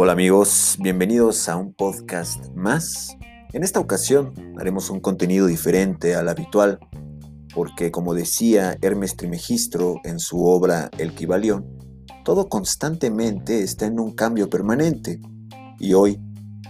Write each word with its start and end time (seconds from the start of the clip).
Hola 0.00 0.12
amigos, 0.12 0.76
bienvenidos 0.80 1.48
a 1.48 1.56
un 1.56 1.74
podcast 1.74 2.54
más. 2.54 3.16
En 3.52 3.62
esta 3.62 3.80
ocasión 3.80 4.32
haremos 4.58 4.90
un 4.90 5.00
contenido 5.00 5.46
diferente 5.46 6.14
al 6.14 6.28
habitual, 6.28 6.78
porque 7.54 7.90
como 7.90 8.14
decía 8.14 8.78
Hermes 8.80 9.16
Trimegistro 9.16 9.96
en 10.04 10.20
su 10.20 10.44
obra 10.44 10.90
El 10.98 11.14
Kibalión, 11.14 11.66
todo 12.24 12.48
constantemente 12.48 13.62
está 13.62 13.86
en 13.86 13.98
un 13.98 14.12
cambio 14.12 14.48
permanente. 14.48 15.20
Y 15.78 15.94
hoy 15.94 16.20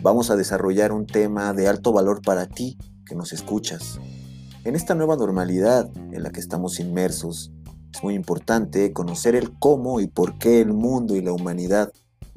vamos 0.03 0.31
a 0.31 0.37
desarrollar 0.37 0.93
un 0.93 1.07
tema 1.07 1.53
de 1.53 1.69
alto 1.69 1.93
valor 1.93 2.23
para 2.23 2.47
ti 2.47 2.79
que 3.05 3.15
nos 3.15 3.33
escuchas. 3.33 3.99
En 4.65 4.75
esta 4.77 4.95
nueva 4.95 5.17
normalidad 5.17 5.91
en 6.13 6.23
la 6.23 6.31
que 6.31 6.41
estamos 6.41 6.81
inmersos, 6.81 7.53
es 7.95 8.03
muy 8.03 8.15
importante 8.15 8.93
conocer 8.93 9.35
el 9.35 9.59
cómo 9.59 10.01
y 10.01 10.07
por 10.07 10.39
qué 10.39 10.61
el 10.61 10.73
mundo 10.73 11.17
y 11.17 11.23
la 11.23 11.33
humanidad, 11.33 11.93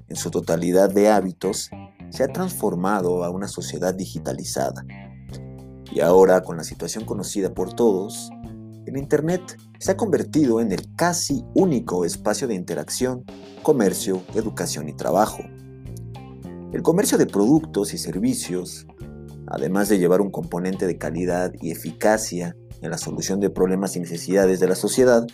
en 0.07 0.15
su 0.15 0.31
totalidad 0.31 0.89
de 0.89 1.09
hábitos, 1.09 1.69
se 2.09 2.23
ha 2.23 2.27
transformado 2.27 3.23
a 3.23 3.29
una 3.29 3.47
sociedad 3.47 3.93
digitalizada. 3.93 4.85
Y 5.93 5.99
ahora, 5.99 6.41
con 6.41 6.57
la 6.57 6.63
situación 6.63 7.05
conocida 7.05 7.53
por 7.53 7.73
todos, 7.73 8.29
el 8.85 8.97
Internet 8.97 9.57
se 9.79 9.91
ha 9.91 9.97
convertido 9.97 10.59
en 10.59 10.71
el 10.71 10.95
casi 10.95 11.45
único 11.53 12.05
espacio 12.05 12.47
de 12.47 12.55
interacción, 12.55 13.23
comercio, 13.61 14.21
educación 14.35 14.89
y 14.89 14.93
trabajo. 14.93 15.43
El 16.71 16.81
comercio 16.81 17.17
de 17.17 17.25
productos 17.25 17.93
y 17.93 17.97
servicios, 17.97 18.87
además 19.47 19.89
de 19.89 19.99
llevar 19.99 20.21
un 20.21 20.31
componente 20.31 20.87
de 20.87 20.97
calidad 20.97 21.51
y 21.61 21.71
eficacia 21.71 22.55
en 22.81 22.91
la 22.91 22.97
solución 22.97 23.39
de 23.39 23.49
problemas 23.49 23.95
y 23.95 23.99
necesidades 23.99 24.59
de 24.59 24.67
la 24.67 24.75
sociedad, 24.75 25.25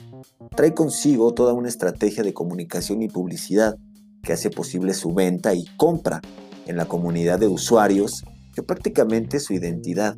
trae 0.56 0.74
consigo 0.74 1.34
toda 1.34 1.54
una 1.54 1.70
estrategia 1.70 2.24
de 2.24 2.34
comunicación 2.34 3.02
y 3.02 3.08
publicidad 3.08 3.78
que 4.22 4.34
hace 4.34 4.50
posible 4.50 4.94
su 4.94 5.14
venta 5.14 5.54
y 5.54 5.66
compra 5.78 6.22
en 6.66 6.76
la 6.76 6.86
comunidad 6.86 7.40
de 7.40 7.48
usuarios 7.48 8.24
que 8.54 8.64
prácticamente 8.64 9.40
su 9.40 9.54
identidad 9.54 10.18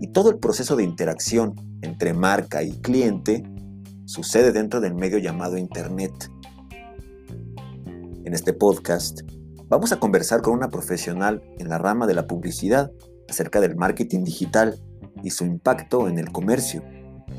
y 0.00 0.08
todo 0.08 0.30
el 0.30 0.38
proceso 0.38 0.76
de 0.76 0.84
interacción 0.84 1.54
entre 1.82 2.14
marca 2.14 2.62
y 2.62 2.72
cliente 2.80 3.44
sucede 4.06 4.52
dentro 4.52 4.80
del 4.80 4.94
medio 4.94 5.18
llamado 5.18 5.58
Internet. 5.58 6.30
En 8.24 8.32
este 8.32 8.52
podcast 8.52 9.20
vamos 9.68 9.92
a 9.92 10.00
conversar 10.00 10.40
con 10.40 10.54
una 10.54 10.68
profesional 10.68 11.42
en 11.58 11.68
la 11.68 11.78
rama 11.78 12.06
de 12.06 12.14
la 12.14 12.26
publicidad 12.26 12.90
acerca 13.28 13.60
del 13.60 13.76
marketing 13.76 14.24
digital 14.24 14.80
y 15.22 15.30
su 15.30 15.44
impacto 15.44 16.08
en 16.08 16.18
el 16.18 16.32
comercio, 16.32 16.82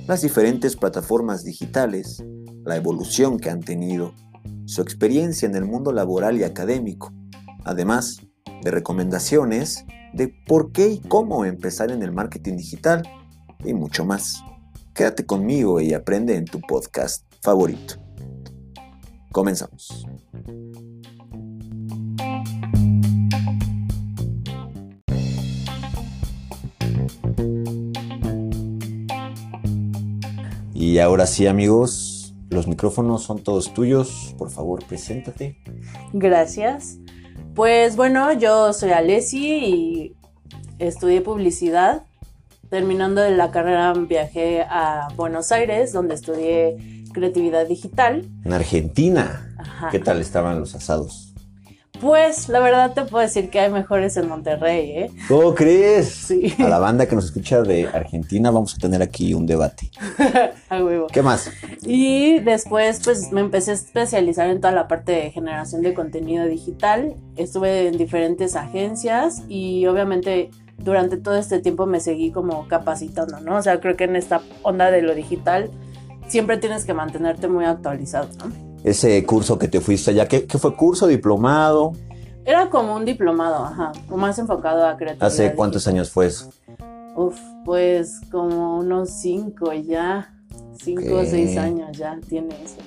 las 0.08 0.22
diferentes 0.22 0.76
plataformas 0.76 1.44
digitales, 1.44 2.24
la 2.64 2.76
evolución 2.76 3.40
que 3.40 3.50
han 3.50 3.62
tenido, 3.62 4.14
su 4.66 4.82
experiencia 4.82 5.48
en 5.48 5.56
el 5.56 5.66
mundo 5.66 5.92
laboral 5.92 6.38
y 6.38 6.44
académico, 6.44 7.14
además 7.64 8.22
de 8.64 8.72
recomendaciones 8.72 9.86
de 10.14 10.28
por 10.48 10.72
qué 10.72 10.90
y 10.90 11.00
cómo 11.00 11.46
empezar 11.46 11.92
en 11.92 12.04
el 12.04 12.12
marketing 12.12 12.58
digital 12.58 13.04
y 13.64 13.74
mucho 13.74 14.06
más. 14.06 14.44
Quédate 14.94 15.26
conmigo 15.26 15.80
y 15.80 15.94
aprende 15.94 16.36
en 16.36 16.46
tu 16.46 16.60
podcast 16.62 17.26
favorito. 17.42 17.96
Comenzamos. 19.32 20.06
Y 30.82 30.98
ahora 30.98 31.28
sí 31.28 31.46
amigos, 31.46 32.34
los 32.50 32.66
micrófonos 32.66 33.22
son 33.22 33.44
todos 33.44 33.72
tuyos. 33.72 34.34
Por 34.40 34.50
favor, 34.50 34.84
preséntate. 34.84 35.62
Gracias. 36.12 36.98
Pues 37.54 37.96
bueno, 37.96 38.34
yo 38.34 38.74
soy 38.74 38.90
Alessi 38.90 39.48
y 39.60 40.16
estudié 40.80 41.22
publicidad. 41.22 42.08
Terminando 42.72 43.22
de 43.22 43.30
la 43.30 43.52
carrera 43.52 43.94
viajé 43.94 44.64
a 44.64 45.10
Buenos 45.16 45.52
Aires, 45.52 45.94
donde 45.94 46.16
estudié 46.16 47.06
creatividad 47.14 47.68
digital. 47.68 48.28
En 48.44 48.52
Argentina. 48.52 49.56
¿Qué 49.92 50.00
tal 50.00 50.20
estaban 50.20 50.60
los 50.60 50.74
asados? 50.74 51.31
Pues 52.02 52.50
la 52.50 52.60
verdad 52.60 52.94
te 52.94 53.04
puedo 53.04 53.22
decir 53.22 53.52
que 53.52 53.60
hay 53.60 53.72
mejores 53.72 54.18
en 54.18 54.28
Monterrey, 54.28 54.92
¿eh? 54.92 55.12
¿Cómo 55.28 55.54
crees? 55.54 56.10
Sí. 56.10 56.52
A 56.58 56.68
la 56.68 56.80
banda 56.80 57.06
que 57.06 57.14
nos 57.14 57.26
escucha 57.26 57.62
de 57.62 57.88
Argentina 57.88 58.50
vamos 58.50 58.74
a 58.74 58.80
tener 58.80 59.04
aquí 59.04 59.36
un 59.36 59.46
debate. 59.46 59.92
a 60.70 60.84
huevo. 60.84 61.06
¿Qué 61.08 61.22
más? 61.22 61.52
Y 61.84 62.40
después 62.40 63.02
pues 63.04 63.32
me 63.32 63.42
empecé 63.42 63.70
a 63.70 63.74
especializar 63.76 64.50
en 64.50 64.60
toda 64.60 64.74
la 64.74 64.88
parte 64.88 65.12
de 65.12 65.30
generación 65.30 65.84
de 65.84 65.94
contenido 65.94 66.48
digital. 66.48 67.14
Estuve 67.36 67.88
en 67.88 67.98
diferentes 68.00 68.56
agencias 68.56 69.44
y 69.48 69.86
obviamente 69.86 70.50
durante 70.80 71.18
todo 71.18 71.38
este 71.38 71.60
tiempo 71.60 71.86
me 71.86 72.00
seguí 72.00 72.32
como 72.32 72.68
capacitando, 72.68 73.40
¿no? 73.42 73.58
O 73.58 73.62
sea, 73.62 73.80
creo 73.80 73.96
que 73.96 74.06
en 74.06 74.16
esta 74.16 74.42
onda 74.64 74.90
de 74.90 75.04
lo 75.04 75.14
digital 75.14 75.70
siempre 76.28 76.58
tienes 76.58 76.84
que 76.86 76.96
mantenerte 76.96 77.48
muy 77.48 77.66
actualizado, 77.66 78.28
¿no? 78.40 78.71
Ese 78.84 79.24
curso 79.26 79.58
que 79.58 79.68
te 79.68 79.82
fuiste 79.82 80.12
allá. 80.12 80.28
¿Qué, 80.28 80.46
fue 80.58 80.76
curso, 80.76 81.08
diplomado? 81.08 81.94
Era 82.46 82.70
como 82.70 82.96
un 82.96 83.06
diplomado, 83.06 83.64
ajá, 83.66 83.92
más 84.10 84.40
enfocado 84.40 84.86
a 84.86 84.98
creatividad. 84.98 85.28
¿Hace 85.28 85.54
cuántos 85.54 85.88
años 85.88 86.10
fue 86.10 86.28
eso? 86.28 86.50
Uf, 87.16 87.38
pues 87.66 88.22
como 88.32 88.80
unos 88.80 89.12
cinco 89.12 89.74
ya, 89.74 90.34
cinco 90.82 91.18
o 91.18 91.26
seis 91.26 91.58
años 91.58 91.98
ya 91.98 92.20
tiene 92.28 92.56
eso. 92.64 92.78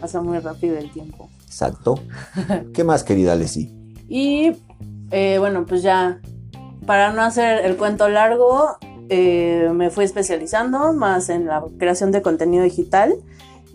Pasa 0.00 0.20
muy 0.20 0.38
rápido 0.38 0.76
el 0.76 0.90
tiempo. 0.90 1.28
Exacto. 1.46 1.98
¿Qué 2.74 2.84
más, 2.84 3.04
querida 3.04 3.34
Leslie? 3.34 3.72
Y 4.08 4.52
eh, 5.10 5.36
bueno, 5.38 5.64
pues 5.66 5.82
ya, 5.82 6.20
para 6.84 7.12
no 7.12 7.22
hacer 7.22 7.64
el 7.64 7.76
cuento 7.76 8.08
largo, 8.08 8.76
eh, 9.08 9.70
me 9.74 9.90
fui 9.90 10.04
especializando 10.04 10.92
más 10.92 11.30
en 11.30 11.46
la 11.46 11.64
creación 11.78 12.12
de 12.12 12.22
contenido 12.22 12.64
digital 12.64 13.14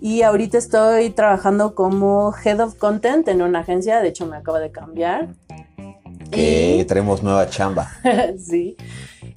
y 0.02 0.22
ahorita 0.22 0.58
estoy 0.58 1.10
trabajando 1.10 1.76
como 1.76 2.34
Head 2.44 2.60
of 2.60 2.76
Content 2.76 3.28
en 3.28 3.42
una 3.42 3.60
agencia, 3.60 4.02
de 4.02 4.10
hecho 4.10 4.26
me 4.26 4.38
acaba 4.38 4.60
de 4.60 4.72
cambiar. 4.72 5.30
Que 6.32 6.86
tenemos 6.88 7.24
nueva 7.24 7.50
chamba. 7.50 7.90
sí. 8.38 8.76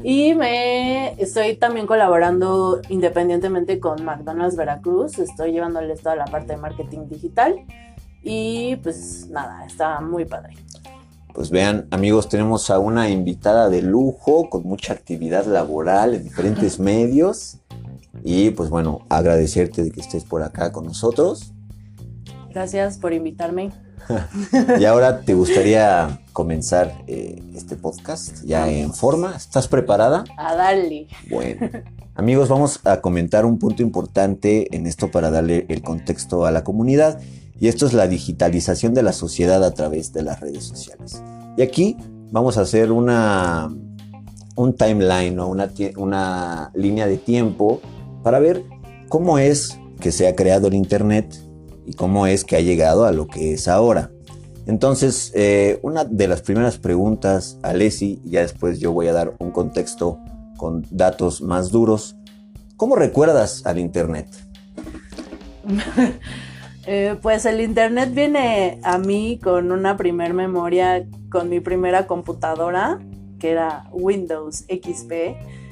Y 0.03 0.35
me 0.35 1.21
estoy 1.21 1.57
también 1.57 1.87
colaborando 1.87 2.81
independientemente 2.89 3.81
con 3.81 4.05
McDonald's 4.05 4.57
Veracruz. 4.57 5.19
Estoy 5.19 5.53
llevándoles 5.53 6.01
toda 6.01 6.17
la 6.17 6.25
parte 6.27 6.55
de 6.55 6.59
marketing 6.59 7.09
digital. 7.09 7.57
Y 8.23 8.77
pues 8.77 9.29
nada, 9.31 9.65
está 9.67 10.01
muy 10.01 10.25
padre. 10.25 10.55
Pues 11.35 11.51
vean, 11.51 11.87
amigos, 11.91 12.29
tenemos 12.29 12.71
a 12.71 12.79
una 12.79 13.09
invitada 13.11 13.69
de 13.69 13.83
lujo 13.83 14.49
con 14.51 14.65
mucha 14.65 14.93
actividad 14.93 15.47
laboral 15.47 16.15
en 16.15 16.25
diferentes 16.25 16.79
medios. 16.81 17.59
Y 18.25 18.51
pues 18.51 18.71
bueno, 18.71 19.06
agradecerte 19.09 19.84
de 19.84 19.91
que 19.91 20.01
estés 20.01 20.25
por 20.25 20.43
acá 20.43 20.73
con 20.73 20.84
nosotros. 20.84 21.53
Gracias 22.51 22.99
por 22.99 23.12
invitarme. 23.12 23.73
y 24.81 24.84
ahora 24.84 25.21
te 25.21 25.34
gustaría 25.34 26.21
comenzar 26.33 27.05
eh, 27.06 27.43
este 27.55 27.77
podcast 27.77 28.43
ya 28.45 28.71
en 28.71 28.93
forma. 28.95 29.34
¿Estás 29.37 29.69
preparada? 29.69 30.25
A 30.37 30.55
darle. 30.55 31.09
Bueno. 31.31 31.69
Amigos, 32.15 32.49
vamos 32.49 32.81
a 32.83 33.01
comentar 33.01 33.47
un 33.47 33.61
punto 33.61 33.81
importante 33.81 34.75
en 34.75 34.89
esto 34.89 35.09
para 35.09 35.31
darle 35.31 35.67
el 35.69 35.83
contexto 35.83 36.47
a 36.47 36.50
la 36.50 36.65
comunidad. 36.65 37.21
Y 37.61 37.69
esto 37.69 37.87
es 37.87 37.93
la 37.93 38.09
digitalización 38.09 38.93
de 38.93 39.05
la 39.05 39.12
sociedad 39.12 39.62
a 39.62 39.73
través 39.73 40.12
de 40.12 40.23
las 40.23 40.41
redes 40.41 40.65
sociales. 40.65 41.23
Y 41.56 41.62
aquí 41.62 41.97
vamos 42.33 42.59
a 42.59 42.62
hacer 42.62 42.91
una, 42.91 43.73
un 44.56 44.75
timeline 44.75 45.39
o 45.39 45.47
una, 45.47 45.71
una 45.97 46.71
línea 46.75 47.06
de 47.06 47.19
tiempo 47.19 47.81
para 48.28 48.41
ver 48.41 48.62
cómo 49.09 49.39
es 49.39 49.81
que 50.00 50.12
se 50.12 50.29
ha 50.29 50.37
creado 50.37 50.69
el 50.69 50.75
Internet 50.75 51.35
y 51.87 51.94
cómo 51.94 52.26
es 52.26 52.44
que 52.44 52.56
ha 52.56 52.61
llegado 52.61 53.06
a 53.06 53.12
lo 53.12 53.26
que 53.26 53.55
es 53.55 53.69
ahora. 53.69 54.11
Entonces, 54.67 55.32
eh, 55.35 55.79
una 55.81 56.05
de 56.05 56.29
las 56.29 56.43
primeras 56.43 56.76
preguntas 56.76 57.58
a 57.62 57.73
Leslie, 57.73 58.20
ya 58.25 58.43
después 58.43 58.81
yo 58.81 58.93
voy 58.93 59.06
a 59.06 59.14
dar 59.14 59.35
un 59.38 59.50
contexto 59.50 60.19
con 60.58 60.85
datos 60.91 61.41
más 61.41 61.70
duros. 61.70 62.17
¿Cómo 62.76 62.97
recuerdas 62.97 63.64
al 63.64 63.79
Internet? 63.79 64.29
Eh, 66.91 67.17
pues 67.20 67.44
el 67.44 67.61
Internet 67.61 68.14
viene 68.14 68.81
a 68.82 68.97
mí 68.97 69.38
con 69.44 69.73
una 69.73 69.99
primer 69.99 70.32
memoria, 70.32 71.06
con 71.31 71.50
mi 71.50 71.61
primera 71.61 72.06
computadora, 72.06 72.99
que 73.38 73.50
era 73.50 73.85
Windows 73.93 74.64
XP 74.70 75.12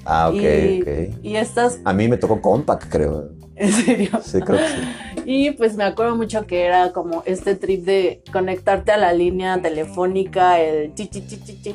Ah, 0.06 0.28
ok, 0.28 0.34
y, 0.34 0.82
ok. 0.82 0.88
Y 1.22 1.36
estas... 1.36 1.80
A 1.84 1.92
mí 1.92 2.08
me 2.08 2.16
tocó 2.16 2.40
Compact, 2.40 2.88
creo. 2.88 3.30
¿En 3.56 3.72
serio? 3.72 4.10
Sí, 4.22 4.40
creo 4.40 4.58
que 4.58 4.68
sí. 4.68 5.22
Y 5.28 5.50
pues 5.50 5.74
me 5.74 5.82
acuerdo 5.82 6.14
mucho 6.14 6.46
que 6.46 6.64
era 6.64 6.92
como 6.92 7.24
este 7.26 7.56
trip 7.56 7.84
de 7.84 8.22
conectarte 8.32 8.92
a 8.92 8.96
la 8.96 9.12
línea 9.12 9.60
telefónica, 9.60 10.60
el 10.60 10.94
chi, 10.94 11.08
chi, 11.08 11.26
chi, 11.26 11.42
chi, 11.44 11.74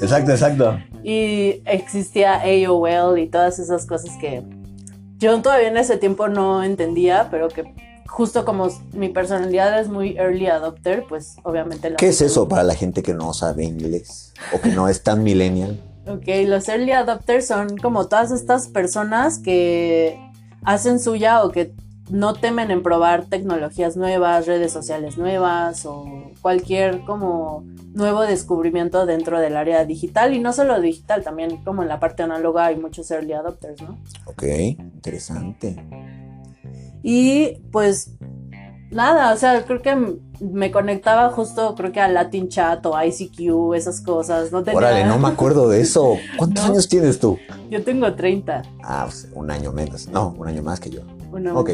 Exacto, 0.00 0.30
exacto. 0.30 0.78
Y 1.04 1.60
existía 1.66 2.40
AOL 2.40 3.18
y 3.18 3.26
todas 3.26 3.58
esas 3.58 3.84
cosas 3.84 4.16
que 4.18 4.42
yo 5.18 5.42
todavía 5.42 5.68
en 5.68 5.76
ese 5.76 5.98
tiempo 5.98 6.28
no 6.28 6.64
entendía, 6.64 7.28
pero 7.30 7.48
que 7.48 7.74
justo 8.06 8.46
como 8.46 8.68
mi 8.94 9.10
personalidad 9.10 9.78
es 9.78 9.88
muy 9.88 10.16
early 10.16 10.46
adopter, 10.46 11.04
pues 11.06 11.36
obviamente... 11.42 11.94
¿Qué 11.98 12.08
es 12.08 12.22
eso 12.22 12.48
para 12.48 12.62
la 12.62 12.74
gente 12.74 13.02
que 13.02 13.12
no 13.12 13.34
sabe 13.34 13.64
inglés 13.64 14.32
o 14.54 14.60
que 14.62 14.70
no 14.70 14.88
es 14.88 15.02
tan 15.02 15.22
millennial? 15.22 15.78
Ok, 16.06 16.26
los 16.46 16.68
early 16.68 16.92
adopters 16.92 17.46
son 17.46 17.76
como 17.76 18.08
todas 18.08 18.32
estas 18.32 18.68
personas 18.68 19.38
que 19.38 20.18
hacen 20.64 20.98
suya 20.98 21.44
o 21.44 21.50
que 21.50 21.74
no 22.10 22.34
temen 22.34 22.70
en 22.70 22.82
probar 22.82 23.26
tecnologías 23.26 23.96
nuevas, 23.96 24.46
redes 24.46 24.72
sociales 24.72 25.16
nuevas 25.16 25.86
o 25.86 26.04
cualquier 26.40 27.04
como 27.04 27.64
nuevo 27.94 28.22
descubrimiento 28.22 29.06
dentro 29.06 29.38
del 29.38 29.56
área 29.56 29.84
digital 29.84 30.34
y 30.34 30.40
no 30.40 30.52
solo 30.52 30.80
digital, 30.80 31.22
también 31.22 31.62
como 31.64 31.82
en 31.82 31.88
la 31.88 32.00
parte 32.00 32.22
análoga 32.22 32.66
hay 32.66 32.76
muchos 32.76 33.10
early 33.10 33.32
adopters, 33.32 33.80
¿no? 33.82 33.98
Ok, 34.26 34.42
interesante. 34.42 35.76
Y 37.02 37.58
pues 37.70 38.12
nada, 38.90 39.32
o 39.32 39.36
sea, 39.36 39.64
creo 39.64 39.82
que 39.82 40.18
me 40.42 40.70
conectaba 40.70 41.30
justo, 41.30 41.74
creo 41.76 41.92
que 41.92 42.00
a 42.00 42.08
Latin 42.08 42.48
Chat 42.48 42.84
o 42.86 43.00
ICQ, 43.00 43.74
esas 43.74 44.00
cosas. 44.00 44.50
No 44.50 44.62
tenía... 44.62 44.78
Órale, 44.78 45.04
no 45.04 45.18
me 45.18 45.28
acuerdo 45.28 45.68
de 45.68 45.80
eso. 45.80 46.16
¿Cuántos 46.36 46.64
años 46.64 46.88
tienes 46.88 47.20
tú? 47.20 47.38
Yo 47.70 47.82
tengo 47.82 48.12
30. 48.12 48.62
Ah, 48.82 49.04
pues 49.06 49.28
un 49.34 49.50
año 49.50 49.72
menos. 49.72 50.08
No, 50.08 50.34
un 50.36 50.48
año 50.48 50.62
más 50.62 50.80
que 50.80 50.90
yo. 50.90 51.00
Un 51.32 51.46
ok. 51.48 51.70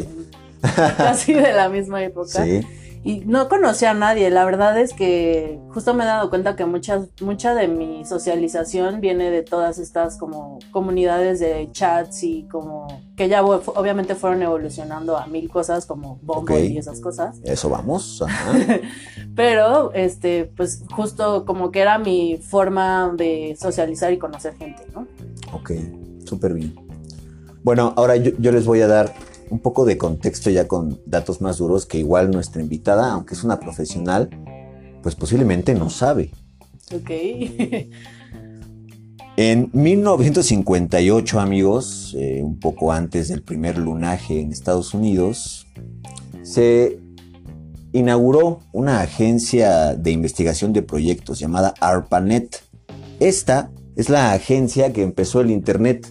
Casi 0.96 1.32
de 1.32 1.52
la 1.52 1.68
misma 1.68 2.02
época. 2.02 2.44
Sí 2.44 2.60
y 3.04 3.20
no 3.20 3.48
conocía 3.48 3.90
a 3.90 3.94
nadie. 3.94 4.30
La 4.30 4.44
verdad 4.44 4.78
es 4.78 4.92
que 4.92 5.58
justo 5.72 5.94
me 5.94 6.04
he 6.04 6.06
dado 6.06 6.30
cuenta 6.30 6.56
que 6.56 6.64
muchas, 6.64 7.08
mucha 7.20 7.54
de 7.54 7.68
mi 7.68 8.04
socialización 8.04 9.00
viene 9.00 9.30
de 9.30 9.42
todas 9.42 9.78
estas 9.78 10.16
como 10.16 10.58
comunidades 10.70 11.40
de 11.40 11.68
chats 11.72 12.22
y 12.22 12.44
como 12.50 12.86
que 13.16 13.28
ya 13.28 13.44
obviamente 13.44 14.14
fueron 14.14 14.42
evolucionando 14.42 15.16
a 15.16 15.26
mil 15.26 15.48
cosas 15.48 15.86
como 15.86 16.18
Bumble 16.22 16.66
y 16.66 16.78
esas 16.78 17.00
cosas. 17.00 17.38
Eso 17.44 17.68
vamos. 17.68 18.24
Pero 19.36 19.92
este, 19.94 20.50
pues 20.56 20.82
justo 20.90 21.44
como 21.44 21.70
que 21.70 21.80
era 21.80 21.98
mi 21.98 22.38
forma 22.38 23.12
de 23.16 23.56
socializar 23.58 24.12
y 24.12 24.18
conocer 24.18 24.56
gente, 24.56 24.84
¿no? 24.94 25.06
Ok, 25.52 25.72
súper 26.24 26.54
bien. 26.54 26.74
Bueno, 27.62 27.92
ahora 27.96 28.16
yo 28.16 28.52
les 28.52 28.64
voy 28.66 28.80
a 28.80 28.86
dar 28.86 29.12
un 29.50 29.58
poco 29.60 29.84
de 29.84 29.98
contexto 29.98 30.50
ya 30.50 30.68
con 30.68 31.00
datos 31.06 31.40
más 31.40 31.58
duros 31.58 31.86
que 31.86 31.98
igual 31.98 32.30
nuestra 32.30 32.62
invitada, 32.62 33.12
aunque 33.12 33.34
es 33.34 33.44
una 33.44 33.60
profesional, 33.60 34.30
pues 35.02 35.14
posiblemente 35.14 35.74
no 35.74 35.90
sabe. 35.90 36.30
Ok. 36.94 37.10
en 39.36 39.70
1958, 39.72 41.40
amigos, 41.40 42.16
eh, 42.18 42.40
un 42.42 42.58
poco 42.58 42.92
antes 42.92 43.28
del 43.28 43.42
primer 43.42 43.78
lunaje 43.78 44.40
en 44.40 44.52
Estados 44.52 44.94
Unidos, 44.94 45.66
se 46.42 46.98
inauguró 47.92 48.60
una 48.72 49.00
agencia 49.00 49.94
de 49.94 50.10
investigación 50.10 50.72
de 50.72 50.82
proyectos 50.82 51.38
llamada 51.38 51.74
ARPANET. 51.80 52.62
Esta 53.20 53.70
es 53.96 54.08
la 54.08 54.32
agencia 54.32 54.92
que 54.92 55.02
empezó 55.02 55.40
el 55.40 55.50
Internet 55.50 56.06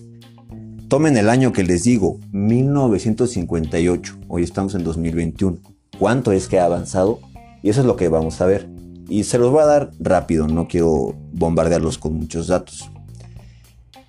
Tomen 0.87 1.17
el 1.17 1.27
año 1.27 1.51
que 1.51 1.65
les 1.65 1.83
digo, 1.83 2.17
1958. 2.31 4.19
Hoy 4.29 4.43
estamos 4.43 4.73
en 4.73 4.85
2021. 4.85 5.57
¿Cuánto 5.99 6.31
es 6.31 6.47
que 6.47 6.59
ha 6.59 6.65
avanzado? 6.65 7.19
Y 7.61 7.69
eso 7.69 7.81
es 7.81 7.85
lo 7.85 7.97
que 7.97 8.07
vamos 8.07 8.39
a 8.39 8.45
ver. 8.45 8.69
Y 9.09 9.25
se 9.25 9.37
los 9.37 9.51
voy 9.51 9.63
a 9.63 9.65
dar 9.65 9.91
rápido, 9.99 10.47
no 10.47 10.69
quiero 10.69 11.13
bombardearlos 11.33 11.97
con 11.97 12.13
muchos 12.13 12.47
datos. 12.47 12.89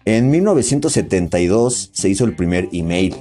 En 0.04 0.30
1972 0.30 1.90
se 1.92 2.10
hizo 2.10 2.24
el 2.24 2.36
primer 2.36 2.68
email. 2.72 3.16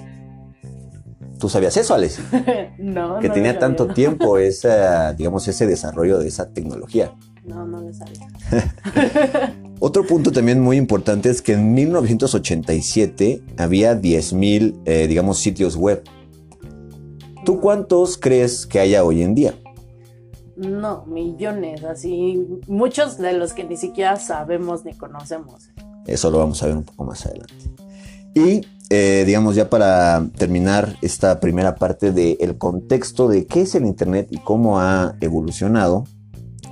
¿Tú 1.39 1.49
sabías 1.49 1.77
eso, 1.77 1.95
Alex? 1.95 2.19
no. 2.77 3.17
Que 3.19 3.29
tenía 3.29 3.57
tanto 3.57 3.87
tiempo 3.87 4.37
esa, 4.37 5.13
digamos, 5.13 5.47
ese 5.47 5.65
desarrollo 5.65 6.19
de 6.19 6.27
esa 6.27 6.53
tecnología. 6.53 7.11
No, 7.47 7.65
no 7.65 7.81
lo 7.81 7.93
sabía. 7.93 8.27
Otro 9.79 10.05
punto 10.05 10.31
también 10.31 10.59
muy 10.59 10.75
importante 10.77 11.29
es 11.29 11.41
que 11.41 11.53
en 11.53 11.73
1987 11.73 13.41
había 13.57 13.99
10.000, 13.99 14.75
eh, 14.85 15.07
digamos, 15.07 15.39
sitios 15.39 15.75
web. 15.77 16.03
¿Tú 17.45 17.61
cuántos 17.61 18.17
crees 18.17 18.65
que 18.65 18.79
haya 18.79 19.05
hoy 19.05 19.21
en 19.21 19.33
día? 19.33 19.55
No, 20.57 21.05
millones, 21.05 21.83
así, 21.83 22.45
muchos 22.67 23.17
de 23.17 23.33
los 23.33 23.53
que 23.53 23.63
ni 23.63 23.77
siquiera 23.77 24.17
sabemos 24.17 24.83
ni 24.83 24.93
conocemos. 24.93 25.69
Eso 26.05 26.29
lo 26.31 26.39
vamos 26.39 26.61
a 26.63 26.67
ver 26.67 26.75
un 26.75 26.83
poco 26.83 27.05
más 27.05 27.25
adelante. 27.25 27.53
Y 28.33 28.67
eh, 28.89 29.23
digamos 29.25 29.55
ya 29.55 29.69
para 29.69 30.27
terminar 30.37 30.95
esta 31.01 31.39
primera 31.39 31.75
parte 31.75 32.11
del 32.11 32.57
contexto 32.57 33.27
de 33.27 33.45
qué 33.45 33.61
es 33.61 33.75
el 33.75 33.85
Internet 33.85 34.27
y 34.31 34.37
cómo 34.39 34.79
ha 34.79 35.15
evolucionado, 35.21 36.05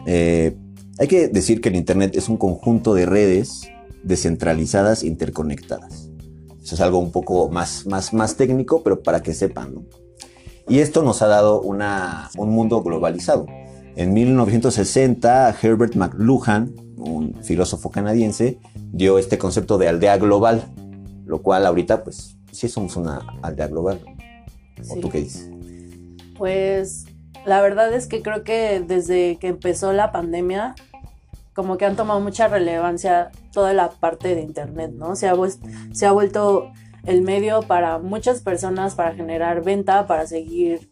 eh, 0.06 0.57
hay 0.97 1.07
que 1.07 1.27
decir 1.27 1.62
que 1.62 1.69
el 1.69 1.75
Internet 1.75 2.15
es 2.15 2.30
un 2.30 2.38
conjunto 2.38 2.94
de 2.94 3.06
redes 3.06 3.69
descentralizadas 4.03 5.03
interconectadas. 5.03 6.09
Eso 6.63 6.75
es 6.75 6.81
algo 6.81 7.00
un 7.00 7.12
poco 7.12 7.50
más, 7.50 7.86
más, 7.86 8.13
más 8.13 8.38
técnico, 8.38 8.81
pero 8.81 9.03
para 9.03 9.21
que 9.21 9.33
sepan. 9.33 9.86
Y 10.68 10.80
esto 10.80 11.03
nos 11.03 11.21
ha 11.21 11.27
dado 11.27 11.62
una, 11.62 12.31
un 12.38 12.50
mundo 12.50 12.81
globalizado. 12.81 13.45
En 13.95 14.13
1960, 14.13 15.56
Herbert 15.62 15.95
McLuhan, 15.95 16.74
un 16.98 17.36
filósofo 17.44 17.91
canadiense, 17.91 18.57
dio 18.91 19.19
este 19.19 19.38
concepto 19.38 19.77
de 19.77 19.89
aldea 19.89 20.18
global, 20.18 20.65
lo 21.25 21.41
cual 21.41 21.65
ahorita, 21.65 22.03
pues, 22.03 22.38
sí 22.51 22.68
somos 22.68 22.95
una 22.95 23.19
aldea 23.41 23.68
global. 23.68 24.01
¿O 24.89 24.95
tú 24.98 25.09
qué 25.09 25.19
dices? 25.19 25.50
Pues 26.38 27.06
la 27.45 27.62
verdad 27.62 27.94
es 27.94 28.07
que 28.07 28.21
creo 28.21 28.44
que 28.44 28.83
desde 28.86 29.38
que 29.38 29.47
empezó 29.47 29.94
la 29.94 30.12
pandemia, 30.12 30.75
como 31.53 31.77
que 31.77 31.86
han 31.86 31.95
tomado 31.95 32.19
mucha 32.19 32.47
relevancia 32.47 33.31
toda 33.53 33.74
la 33.74 33.89
parte 33.89 34.36
de 34.36 34.42
Internet, 34.42 34.92
¿no? 34.94 35.15
Se 35.15 35.27
ha, 35.27 35.36
se 35.94 36.06
ha 36.06 36.12
vuelto 36.12 36.71
el 37.06 37.21
medio 37.21 37.62
para 37.62 38.00
muchas 38.00 38.42
personas 38.42 38.95
para 38.95 39.13
generar 39.13 39.63
venta, 39.63 40.07
para 40.07 40.27
seguir 40.27 40.89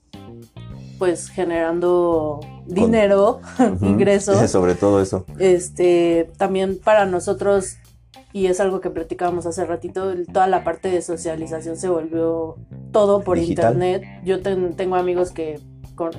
pues 0.99 1.27
generando 1.27 2.39
dinero, 2.65 3.41
ingresos. 3.81 4.49
Sobre 4.51 4.75
todo 4.75 5.01
eso. 5.01 5.25
Este, 5.39 6.31
también 6.37 6.79
para 6.79 7.05
nosotros, 7.05 7.77
y 8.31 8.45
es 8.45 8.61
algo 8.61 8.79
que 8.79 8.89
platicábamos 8.89 9.45
hace 9.45 9.65
ratito, 9.65 10.13
toda 10.31 10.47
la 10.47 10.63
parte 10.63 10.89
de 10.89 11.01
socialización 11.01 11.75
se 11.75 11.89
volvió 11.89 12.55
todo 12.91 13.21
por 13.21 13.37
internet. 13.37 14.03
Yo 14.23 14.41
tengo 14.41 14.95
amigos 14.95 15.31
que 15.31 15.59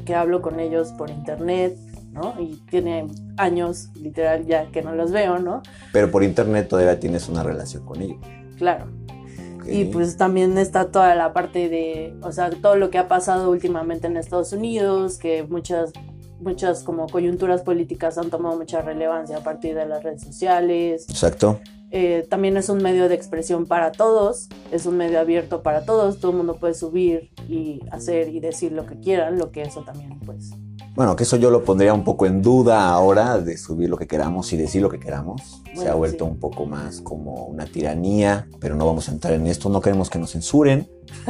que 0.04 0.14
hablo 0.14 0.42
con 0.42 0.60
ellos 0.60 0.92
por 0.92 1.10
internet, 1.10 1.76
¿no? 2.12 2.34
Y 2.40 2.56
tiene 2.70 3.06
años, 3.36 3.90
literal, 3.94 4.46
ya 4.46 4.66
que 4.66 4.82
no 4.82 4.94
los 4.94 5.10
veo, 5.10 5.38
¿no? 5.38 5.62
Pero 5.92 6.10
por 6.10 6.22
internet 6.22 6.68
todavía 6.68 6.98
tienes 7.00 7.28
una 7.28 7.42
relación 7.42 7.84
con 7.84 8.00
ellos. 8.00 8.18
Claro. 8.56 8.86
Y 9.66 9.86
pues 9.86 10.16
también 10.16 10.58
está 10.58 10.90
toda 10.90 11.14
la 11.14 11.32
parte 11.32 11.68
de, 11.68 12.14
o 12.22 12.32
sea, 12.32 12.50
todo 12.50 12.76
lo 12.76 12.90
que 12.90 12.98
ha 12.98 13.08
pasado 13.08 13.50
últimamente 13.50 14.06
en 14.06 14.16
Estados 14.16 14.52
Unidos, 14.52 15.18
que 15.18 15.42
muchas, 15.44 15.92
muchas 16.40 16.82
como 16.82 17.06
coyunturas 17.08 17.62
políticas 17.62 18.18
han 18.18 18.30
tomado 18.30 18.56
mucha 18.56 18.82
relevancia 18.82 19.38
a 19.38 19.40
partir 19.40 19.74
de 19.74 19.86
las 19.86 20.02
redes 20.02 20.22
sociales. 20.22 21.06
Exacto. 21.08 21.60
Eh, 21.96 22.26
también 22.28 22.56
es 22.56 22.68
un 22.68 22.82
medio 22.82 23.08
de 23.08 23.14
expresión 23.14 23.66
para 23.66 23.92
todos, 23.92 24.48
es 24.72 24.84
un 24.84 24.96
medio 24.96 25.20
abierto 25.20 25.62
para 25.62 25.84
todos, 25.84 26.18
todo 26.18 26.32
el 26.32 26.38
mundo 26.38 26.56
puede 26.56 26.74
subir 26.74 27.30
y 27.48 27.80
hacer 27.92 28.30
y 28.30 28.40
decir 28.40 28.72
lo 28.72 28.84
que 28.84 28.98
quieran, 28.98 29.38
lo 29.38 29.52
que 29.52 29.62
eso 29.62 29.82
también 29.82 30.18
pues... 30.26 30.50
Bueno, 30.96 31.14
que 31.14 31.22
eso 31.22 31.36
yo 31.36 31.50
lo 31.50 31.64
pondría 31.64 31.94
un 31.94 32.02
poco 32.02 32.26
en 32.26 32.42
duda 32.42 32.88
ahora 32.88 33.38
de 33.38 33.56
subir 33.56 33.88
lo 33.88 33.96
que 33.96 34.08
queramos 34.08 34.52
y 34.52 34.56
decir 34.56 34.82
lo 34.82 34.90
que 34.90 34.98
queramos. 35.00 35.62
Se 35.74 35.88
ha 35.88 35.94
vuelto 35.94 36.24
un 36.24 36.38
poco 36.38 36.66
más 36.66 37.00
como 37.00 37.46
una 37.46 37.64
tiranía, 37.64 38.48
pero 38.60 38.76
no 38.76 38.86
vamos 38.86 39.08
a 39.08 39.12
entrar 39.12 39.34
en 39.34 39.46
esto, 39.46 39.68
no 39.68 39.80
queremos 39.80 40.08
que 40.08 40.20
nos 40.20 40.32
censuren 40.32 40.88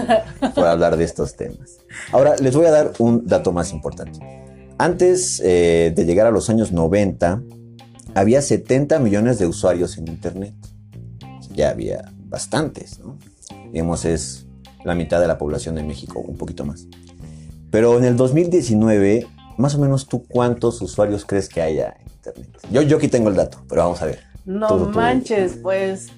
por 0.55 0.67
hablar 0.67 0.97
de 0.97 1.05
estos 1.05 1.35
temas. 1.37 1.79
Ahora, 2.13 2.37
les 2.37 2.55
voy 2.55 2.67
a 2.67 2.71
dar 2.71 2.93
un 2.99 3.27
dato 3.27 3.53
más 3.53 3.73
importante. 3.73 4.44
Antes 4.79 5.41
eh, 5.45 5.93
de 5.95 6.05
llegar 6.05 6.27
a 6.27 6.31
los 6.31 6.51
años 6.51 6.73
90, 6.73 7.43
había 8.15 8.43
70 8.43 8.99
millones 8.99 9.39
de 9.39 9.47
usuarios 9.47 9.99
en 9.99 10.09
Internet. 10.09 10.55
Ya 11.53 11.71
había 11.71 12.13
bastantes, 12.27 12.99
¿no? 12.99 13.17
Digamos, 13.73 14.05
es 14.05 14.47
la 14.85 14.95
mitad 14.95 15.21
de 15.21 15.29
la 15.29 15.39
población 15.39 15.77
de 15.77 15.85
México, 15.85 16.21
un 16.21 16.37
poquito 16.37 16.65
más. 16.65 16.87
Pero 17.71 17.99
en 17.99 18.05
el 18.05 18.17
2019, 18.17 19.27
más 19.59 19.75
o 19.75 19.79
menos 19.79 20.07
tú 20.07 20.25
cuántos 20.27 20.81
usuarios 20.83 21.25
crees 21.25 21.49
que 21.49 21.63
haya 21.63 21.97
en 22.01 22.13
Internet. 22.13 22.59
Yo, 22.71 22.83
yo 22.83 22.97
aquí 22.97 23.09
tengo 23.09 23.29
el 23.29 23.37
dato, 23.37 23.59
pero 23.69 23.83
vamos 23.83 24.03
a 24.03 24.07
ver. 24.07 24.21
No 24.45 24.91
manches, 24.91 25.55
pues 25.63 26.09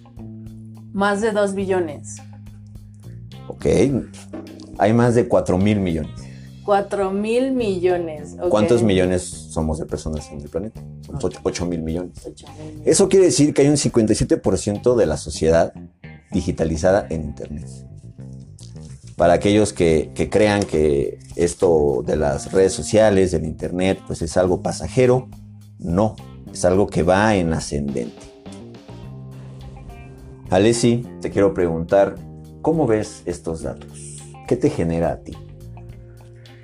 más 0.92 1.20
de 1.20 1.32
2 1.32 1.54
billones. 1.54 2.16
Ok, 3.48 3.66
hay 4.78 4.92
más 4.92 5.14
de 5.14 5.28
4 5.28 5.58
mil 5.58 5.78
millones. 5.80 6.25
4 6.66 7.12
mil 7.12 7.52
millones. 7.52 8.37
¿Cuántos 8.50 8.82
millones 8.82 9.23
somos 9.23 9.78
de 9.78 9.87
personas 9.87 10.28
en 10.32 10.40
el 10.40 10.49
planeta? 10.49 10.82
Somos 11.06 11.25
8, 11.44 11.64
mil 11.64 11.80
millones. 11.80 12.28
Eso 12.85 13.08
quiere 13.08 13.26
decir 13.26 13.54
que 13.54 13.62
hay 13.62 13.68
un 13.68 13.76
57% 13.76 14.96
de 14.96 15.06
la 15.06 15.16
sociedad 15.16 15.73
digitalizada 16.32 17.06
en 17.08 17.23
Internet. 17.23 17.68
Para 19.16 19.35
aquellos 19.35 19.73
que, 19.73 20.11
que 20.14 20.28
crean 20.28 20.64
que 20.64 21.20
esto 21.37 22.02
de 22.04 22.16
las 22.16 22.52
redes 22.52 22.73
sociales, 22.73 23.30
del 23.30 23.46
internet, 23.46 23.99
pues 24.06 24.20
es 24.20 24.37
algo 24.37 24.61
pasajero, 24.61 25.28
no, 25.78 26.16
es 26.52 26.66
algo 26.66 26.87
que 26.87 27.02
va 27.02 27.35
en 27.35 27.54
ascendente. 27.54 28.20
Alessi, 30.50 31.06
te 31.23 31.30
quiero 31.30 31.54
preguntar, 31.54 32.16
¿cómo 32.61 32.87
ves 32.87 33.23
estos 33.25 33.62
datos? 33.62 34.18
¿Qué 34.46 34.56
te 34.56 34.68
genera 34.68 35.12
a 35.12 35.20
ti? 35.20 35.32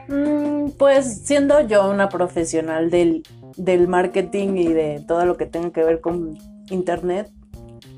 Mm, 0.09 0.71
pues 0.79 1.23
siendo 1.25 1.61
yo 1.61 1.89
una 1.91 2.09
profesional 2.09 2.91
del, 2.91 3.23
del 3.57 3.89
marketing 3.89 4.57
y 4.57 4.73
de 4.73 5.05
todo 5.07 5.25
lo 5.27 5.37
que 5.37 5.47
tenga 5.47 5.71
que 5.71 5.85
ver 5.85 6.01
con 6.01 6.39
internet, 6.71 7.31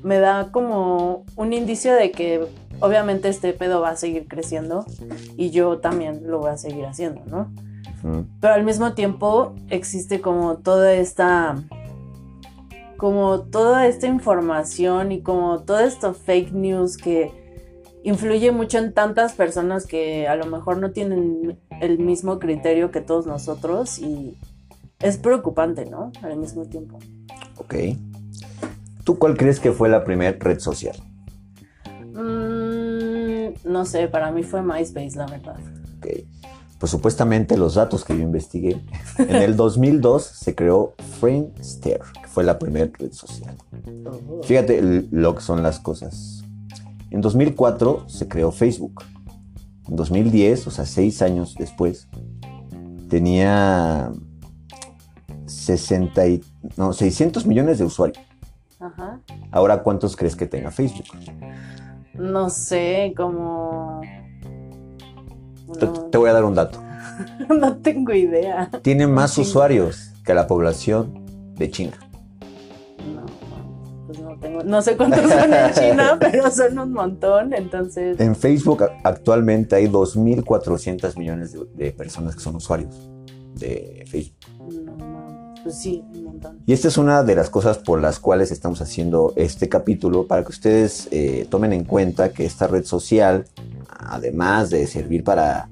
me 0.03 0.19
da 0.19 0.51
como 0.51 1.25
un 1.35 1.53
indicio 1.53 1.93
de 1.93 2.11
que 2.11 2.47
obviamente 2.79 3.29
este 3.29 3.53
pedo 3.53 3.81
va 3.81 3.89
a 3.89 3.95
seguir 3.95 4.27
creciendo 4.27 4.85
y 5.35 5.49
yo 5.49 5.79
también 5.79 6.21
lo 6.27 6.39
voy 6.39 6.51
a 6.51 6.57
seguir 6.57 6.85
haciendo, 6.85 7.21
¿no? 7.25 7.51
Pero 8.39 8.53
al 8.53 8.63
mismo 8.63 8.93
tiempo 8.93 9.55
existe 9.69 10.21
como 10.21 10.57
toda 10.57 10.93
esta 10.93 11.55
como 12.97 13.41
toda 13.41 13.87
esta 13.87 14.07
información 14.07 15.11
y 15.11 15.21
como 15.21 15.63
todo 15.63 15.79
esto 15.79 16.13
fake 16.13 16.51
news 16.53 16.97
que 16.97 17.44
influye 18.05 18.51
mucho 18.51 18.77
en 18.77 18.93
tantas 18.93 19.33
personas 19.33 19.87
que 19.87 20.27
a 20.27 20.35
lo 20.35 20.45
mejor 20.45 20.77
no 20.77 20.91
tienen 20.91 21.59
el 21.81 21.97
mismo 21.97 22.37
criterio 22.37 22.91
que 22.91 23.01
todos 23.01 23.25
nosotros 23.25 23.97
y 23.97 24.37
es 24.99 25.17
preocupante, 25.17 25.85
¿no? 25.85 26.11
Al 26.21 26.37
mismo 26.37 26.65
tiempo. 26.65 26.99
Ok. 27.57 27.75
¿Tú 29.03 29.17
cuál 29.17 29.35
crees 29.35 29.59
que 29.59 29.71
fue 29.71 29.89
la 29.89 30.03
primera 30.03 30.37
red 30.39 30.59
social? 30.59 30.95
Mm, 32.13 33.69
no 33.71 33.85
sé, 33.85 34.07
para 34.07 34.31
mí 34.31 34.43
fue 34.43 34.61
MySpace, 34.61 35.17
la 35.17 35.25
verdad. 35.25 35.57
Ok. 35.97 36.07
Pues 36.77 36.91
supuestamente 36.91 37.57
los 37.57 37.73
datos 37.73 38.05
que 38.05 38.15
yo 38.15 38.21
investigué, 38.21 38.79
en 39.17 39.35
el 39.35 39.55
2002 39.55 40.23
se 40.23 40.53
creó 40.53 40.93
Friendster, 41.19 42.01
que 42.21 42.27
fue 42.27 42.43
la 42.43 42.59
primera 42.59 42.91
red 42.99 43.13
social. 43.13 43.57
Oh. 44.05 44.43
Fíjate 44.43 45.07
lo 45.09 45.33
que 45.33 45.41
son 45.41 45.63
las 45.63 45.79
cosas. 45.79 46.44
En 47.15 47.21
2004 47.21 48.09
se 48.09 48.27
creó 48.27 48.51
Facebook. 48.51 49.01
En 49.87 49.95
2010, 49.95 50.67
o 50.67 50.71
sea, 50.71 50.85
seis 50.85 51.21
años 51.21 51.55
después, 51.57 52.09
tenía 53.09 54.11
60 55.45 56.27
y, 56.27 56.43
no, 56.75 56.91
600 56.91 57.45
millones 57.45 57.77
de 57.77 57.85
usuarios. 57.85 58.21
Ajá. 58.81 59.21
Ahora, 59.49 59.81
¿cuántos 59.81 60.17
crees 60.17 60.35
que 60.35 60.45
tenga 60.45 60.71
Facebook? 60.71 61.05
No 62.15 62.49
sé, 62.49 63.13
como... 63.15 64.01
Te, 66.11 66.17
voy 66.17 66.29
a 66.29 66.33
dar 66.33 66.43
un 66.43 66.55
dato. 66.55 66.83
no 67.47 67.77
tengo 67.77 68.11
idea. 68.11 68.69
Tiene 68.81 69.07
más 69.07 69.37
usuarios 69.37 70.11
que 70.25 70.33
la 70.33 70.47
población 70.47 71.53
de 71.55 71.71
China. 71.71 71.93
No, 74.49 74.57
no 74.57 74.63
tengo... 74.63 74.63
No 74.63 74.81
sé 74.81 74.97
cuántos 74.97 75.29
son 75.29 75.53
en 75.53 75.73
China, 75.73 76.17
pero 76.19 76.49
son 76.51 76.79
un 76.79 76.93
montón, 76.93 77.53
entonces... 77.53 78.19
En 78.19 78.35
Facebook 78.35 78.83
actualmente 79.03 79.75
hay 79.75 79.87
2.400 79.87 81.17
millones 81.17 81.53
de, 81.53 81.65
de 81.73 81.91
personas 81.91 82.35
que 82.35 82.41
son 82.41 82.55
usuarios 82.55 83.09
de 83.55 84.05
Facebook. 84.07 84.35
No, 84.59 85.53
pues 85.63 85.77
sí, 85.77 86.03
un 86.13 86.23
montón. 86.23 86.59
Y 86.65 86.73
esta 86.73 86.87
es 86.87 86.97
una 86.97 87.23
de 87.23 87.35
las 87.35 87.49
cosas 87.49 87.77
por 87.77 88.01
las 88.01 88.19
cuales 88.19 88.51
estamos 88.51 88.81
haciendo 88.81 89.33
este 89.35 89.69
capítulo, 89.69 90.27
para 90.27 90.43
que 90.43 90.49
ustedes 90.49 91.07
eh, 91.11 91.47
tomen 91.49 91.73
en 91.73 91.85
cuenta 91.85 92.29
que 92.29 92.45
esta 92.45 92.67
red 92.67 92.85
social, 92.85 93.45
además 93.89 94.69
de 94.69 94.85
servir 94.87 95.23
para 95.23 95.69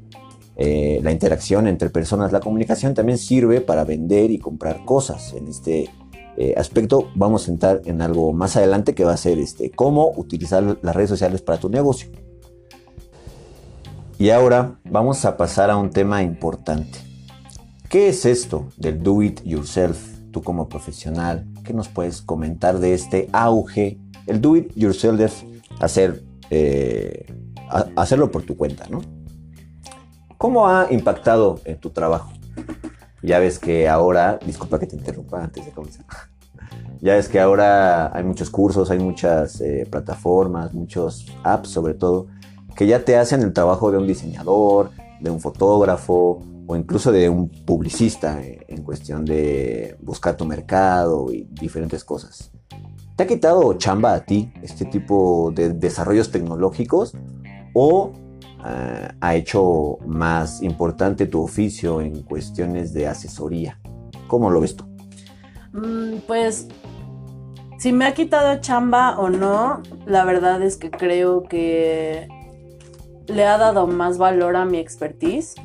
eh, 0.56 1.00
la 1.03 1.12
interacción 1.12 1.68
entre 1.68 1.89
personas, 1.89 2.32
la 2.32 2.39
comunicación 2.39 2.94
también 2.94 3.18
sirve 3.18 3.62
para 3.62 3.84
vender 3.84 4.32
y 4.32 4.39
comprar 4.39 4.86
cosas. 4.86 5.34
En 5.34 5.48
este 5.48 5.89
eh, 6.38 6.56
aspecto 6.58 7.10
vamos 7.16 7.48
a 7.48 7.52
entrar 7.52 7.82
en 7.86 8.02
algo 8.02 8.34
más 8.34 8.56
adelante 8.56 8.96
que 8.96 9.04
va 9.04 9.13
a 9.13 9.18
ser 9.18 9.38
este, 9.38 9.70
cómo 9.72 10.12
utilizar 10.16 10.78
las 10.82 10.96
redes 10.96 11.10
sociales 11.10 11.42
para 11.42 11.60
tu 11.60 11.70
negocio. 11.70 12.10
Y 14.18 14.30
ahora 14.30 14.80
vamos 14.86 15.25
a 15.25 15.38
pasar 15.38 15.70
a 15.70 15.78
un 15.78 15.90
tema 15.90 16.24
importante. 16.24 17.00
¿Qué 17.90 18.10
es 18.10 18.25
esto 18.25 18.70
del 18.78 19.04
do 19.04 19.22
it 19.22 19.42
yourself? 19.44 20.00
Tú 20.32 20.42
como 20.42 20.68
profesional, 20.68 21.46
¿qué 21.63 21.74
nos 21.74 21.90
puedes 21.90 22.22
comentar 22.22 22.80
de 22.80 22.94
este 22.94 23.30
auge? 23.34 24.00
El 24.25 24.42
do 24.42 24.56
it 24.56 24.72
yourself, 24.75 25.44
hacer, 25.80 26.24
eh, 26.50 27.25
hacerlo 27.96 28.32
por 28.32 28.44
tu 28.44 28.58
cuenta, 28.58 28.88
¿no? 28.90 29.02
¿Cómo 30.38 30.68
ha 30.68 30.88
impactado 30.90 31.60
en 31.66 31.78
tu 31.78 31.92
trabajo? 31.92 32.32
Ya 33.24 33.39
ves 33.39 33.58
que 33.58 33.88
ahora, 33.88 34.38
disculpa 34.46 34.77
que 34.77 34.86
te 34.86 34.98
interrumpa 34.98 35.42
antes 35.44 35.65
de 35.65 35.72
comenzar. 35.72 36.06
Ya 37.01 37.15
ves 37.15 37.27
que 37.27 37.38
ahora 37.42 38.15
hay 38.15 38.24
muchos 38.24 38.50
cursos, 38.50 38.89
hay 38.89 38.98
muchas 38.98 39.60
eh, 39.60 39.86
plataformas, 39.92 40.74
muchos 40.74 41.25
apps 41.44 41.68
sobre 41.68 41.96
todo, 41.96 42.27
que 42.77 42.88
ya 42.88 43.03
te 43.03 43.18
hacen 43.18 43.42
el 43.42 43.51
trabajo 43.51 43.92
de 43.92 43.98
un 43.98 44.08
diseñador, 44.08 44.92
de 45.20 45.30
un 45.30 45.42
fotógrafo 45.42 46.42
o 46.65 46.75
incluso 46.77 47.12
de 47.12 47.27
un 47.27 47.50
publicista 47.50 48.42
eh, 48.42 48.65
en 48.70 48.84
cuestión 48.84 49.25
de 49.25 49.98
buscar 50.01 50.38
tu 50.38 50.46
mercado 50.46 51.30
y 51.30 51.44
diferentes 51.51 52.06
cosas. 52.06 52.51
¿Te 53.18 53.24
ha 53.24 53.27
quitado 53.27 53.74
chamba 53.74 54.13
a 54.13 54.25
ti 54.25 54.53
este 54.62 54.86
tipo 54.86 55.51
de 55.53 55.74
desarrollos 55.74 56.32
tecnológicos 56.32 57.13
o 57.74 58.13
ha 58.63 59.36
hecho 59.36 59.98
más 60.05 60.62
importante 60.62 61.25
tu 61.25 61.41
oficio 61.43 62.01
en 62.01 62.24
cuestiones 62.24 62.93
de 62.93 63.08
asesoría? 63.08 63.79
¿Cómo 64.27 64.50
lo 64.50 64.62
ves 64.62 64.75
tú? 64.75 64.86
Mm, 65.74 66.20
pues, 66.27 66.67
si 67.77 67.91
me 67.91 68.05
ha 68.05 68.13
quitado 68.13 68.60
chamba 68.62 69.20
o 69.20 69.29
no, 69.29 69.82
la 70.05 70.24
verdad 70.24 70.62
es 70.62 70.77
que 70.77 70.89
creo 70.91 71.43
que 71.43 72.27
le 73.27 73.46
ha 73.46 73.58
dado 73.58 73.88
más 73.88 74.17
valor 74.17 74.55
a 74.55 74.65
mi 74.65 74.77
expertise. 74.77 75.55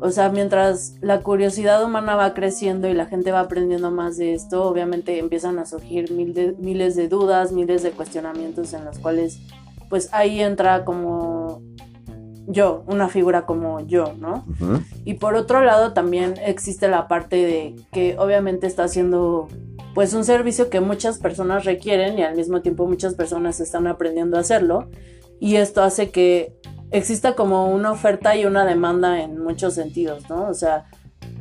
O 0.00 0.10
sea, 0.10 0.28
mientras 0.28 0.94
la 1.00 1.22
curiosidad 1.22 1.82
humana 1.84 2.14
va 2.14 2.32
creciendo 2.32 2.88
y 2.88 2.94
la 2.94 3.06
gente 3.06 3.32
va 3.32 3.40
aprendiendo 3.40 3.90
más 3.90 4.16
de 4.16 4.32
esto, 4.34 4.64
obviamente 4.64 5.18
empiezan 5.18 5.58
a 5.58 5.66
surgir 5.66 6.12
mil 6.12 6.34
de- 6.34 6.54
miles 6.58 6.94
de 6.94 7.08
dudas, 7.08 7.50
miles 7.50 7.82
de 7.82 7.90
cuestionamientos 7.90 8.72
en 8.74 8.84
los 8.84 8.98
cuales, 9.00 9.40
pues 9.90 10.08
ahí 10.12 10.40
entra 10.40 10.84
como 10.84 11.62
yo, 12.50 12.82
una 12.86 13.08
figura 13.08 13.44
como 13.44 13.80
yo, 13.80 14.14
¿no? 14.18 14.44
Y 15.04 15.14
por 15.14 15.34
otro 15.34 15.62
lado 15.62 15.92
también 15.92 16.34
existe 16.44 16.88
la 16.88 17.06
parte 17.06 17.36
de 17.36 17.76
que 17.92 18.16
obviamente 18.18 18.66
está 18.66 18.84
haciendo 18.84 19.48
pues 19.94 20.14
un 20.14 20.24
servicio 20.24 20.70
que 20.70 20.80
muchas 20.80 21.18
personas 21.18 21.64
requieren 21.64 22.18
y 22.18 22.22
al 22.22 22.34
mismo 22.36 22.62
tiempo 22.62 22.86
muchas 22.86 23.14
personas 23.14 23.60
están 23.60 23.86
aprendiendo 23.86 24.38
a 24.38 24.40
hacerlo 24.40 24.88
y 25.40 25.56
esto 25.56 25.82
hace 25.82 26.10
que 26.10 26.54
exista 26.90 27.34
como 27.34 27.70
una 27.70 27.92
oferta 27.92 28.34
y 28.34 28.46
una 28.46 28.64
demanda 28.64 29.22
en 29.22 29.42
muchos 29.42 29.74
sentidos, 29.74 30.28
¿no? 30.30 30.48
O 30.48 30.54
sea, 30.54 30.86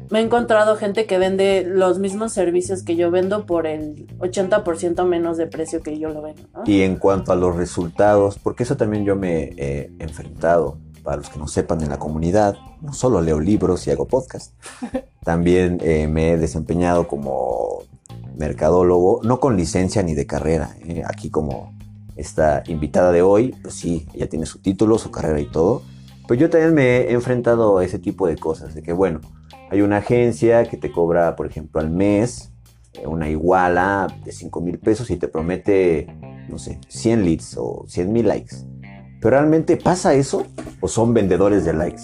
me 0.10 0.20
he 0.20 0.22
encontrado 0.22 0.76
gente 0.76 1.06
que 1.06 1.18
vende 1.18 1.66
los 1.68 2.00
mismos 2.00 2.34
servicios 2.34 2.84
que 2.84 2.96
yo 2.96 3.12
vendo 3.12 3.46
por 3.46 3.68
el 3.68 4.08
80% 4.20 5.06
menos 5.06 5.38
de 5.38 5.48
precio 5.48 5.82
que 5.82 6.00
yo 6.00 6.10
lo 6.10 6.22
vendo, 6.22 6.44
¿no? 6.54 6.64
Y 6.66 6.82
en 6.82 6.96
cuanto 6.96 7.32
a 7.32 7.36
los 7.36 7.56
resultados, 7.56 8.40
porque 8.40 8.64
eso 8.64 8.78
también 8.78 9.06
yo 9.06 9.16
me 9.16 9.54
he 9.58 9.92
enfrentado, 10.00 10.80
para 11.08 11.20
los 11.20 11.30
que 11.30 11.40
no 11.40 11.48
sepan 11.48 11.82
en 11.82 11.88
la 11.88 12.00
comunidad, 12.00 12.58
no 12.82 12.92
solo 12.92 13.22
leo 13.22 13.40
libros 13.40 13.88
y 13.88 13.92
hago 13.92 14.10
podcast, 14.10 14.52
también 15.24 15.78
eh, 15.82 16.06
me 16.10 16.32
he 16.32 16.38
desempeñado 16.38 17.08
como 17.08 17.84
mercadólogo, 18.36 19.22
no 19.24 19.40
con 19.40 19.56
licencia 19.56 20.04
ni 20.04 20.16
de 20.16 20.28
carrera, 20.28 20.76
eh, 20.86 21.04
aquí 21.08 21.30
como 21.30 21.74
esta 22.18 22.62
invitada 22.68 23.14
de 23.14 23.22
hoy, 23.22 23.56
pues 23.62 23.76
sí, 23.76 24.06
ella 24.14 24.28
tiene 24.28 24.46
su 24.46 24.60
título, 24.60 24.98
su 24.98 25.10
carrera 25.10 25.40
y 25.40 25.46
todo, 25.46 25.82
pero 26.28 26.42
yo 26.42 26.50
también 26.50 26.74
me 26.74 26.98
he 26.98 27.14
enfrentado 27.14 27.78
a 27.78 27.86
ese 27.86 28.00
tipo 28.00 28.28
de 28.28 28.36
cosas, 28.36 28.76
de 28.76 28.84
que 28.84 28.92
bueno, 28.92 29.22
hay 29.72 29.80
una 29.80 30.00
agencia 30.00 30.66
que 30.66 30.76
te 30.76 30.92
cobra, 30.92 31.38
por 31.38 31.48
ejemplo, 31.48 31.80
al 31.80 31.90
mes, 31.90 32.52
eh, 32.96 33.08
una 33.08 33.30
iguala 33.30 34.14
de 34.26 34.34
5 34.34 34.60
mil 34.60 34.78
pesos 34.78 35.10
y 35.10 35.16
te 35.16 35.30
promete, 35.30 36.08
no 36.50 36.60
sé, 36.60 36.82
100 36.90 37.24
leads 37.24 37.56
o 37.58 37.86
100 37.88 38.12
mil 38.12 38.28
likes. 38.28 38.58
¿Pero 39.20 39.32
realmente 39.32 39.78
pasa 39.78 40.14
eso 40.14 40.46
o 40.80 40.88
son 40.88 41.14
vendedores 41.14 41.66
de 41.66 41.74
likes? 41.74 42.04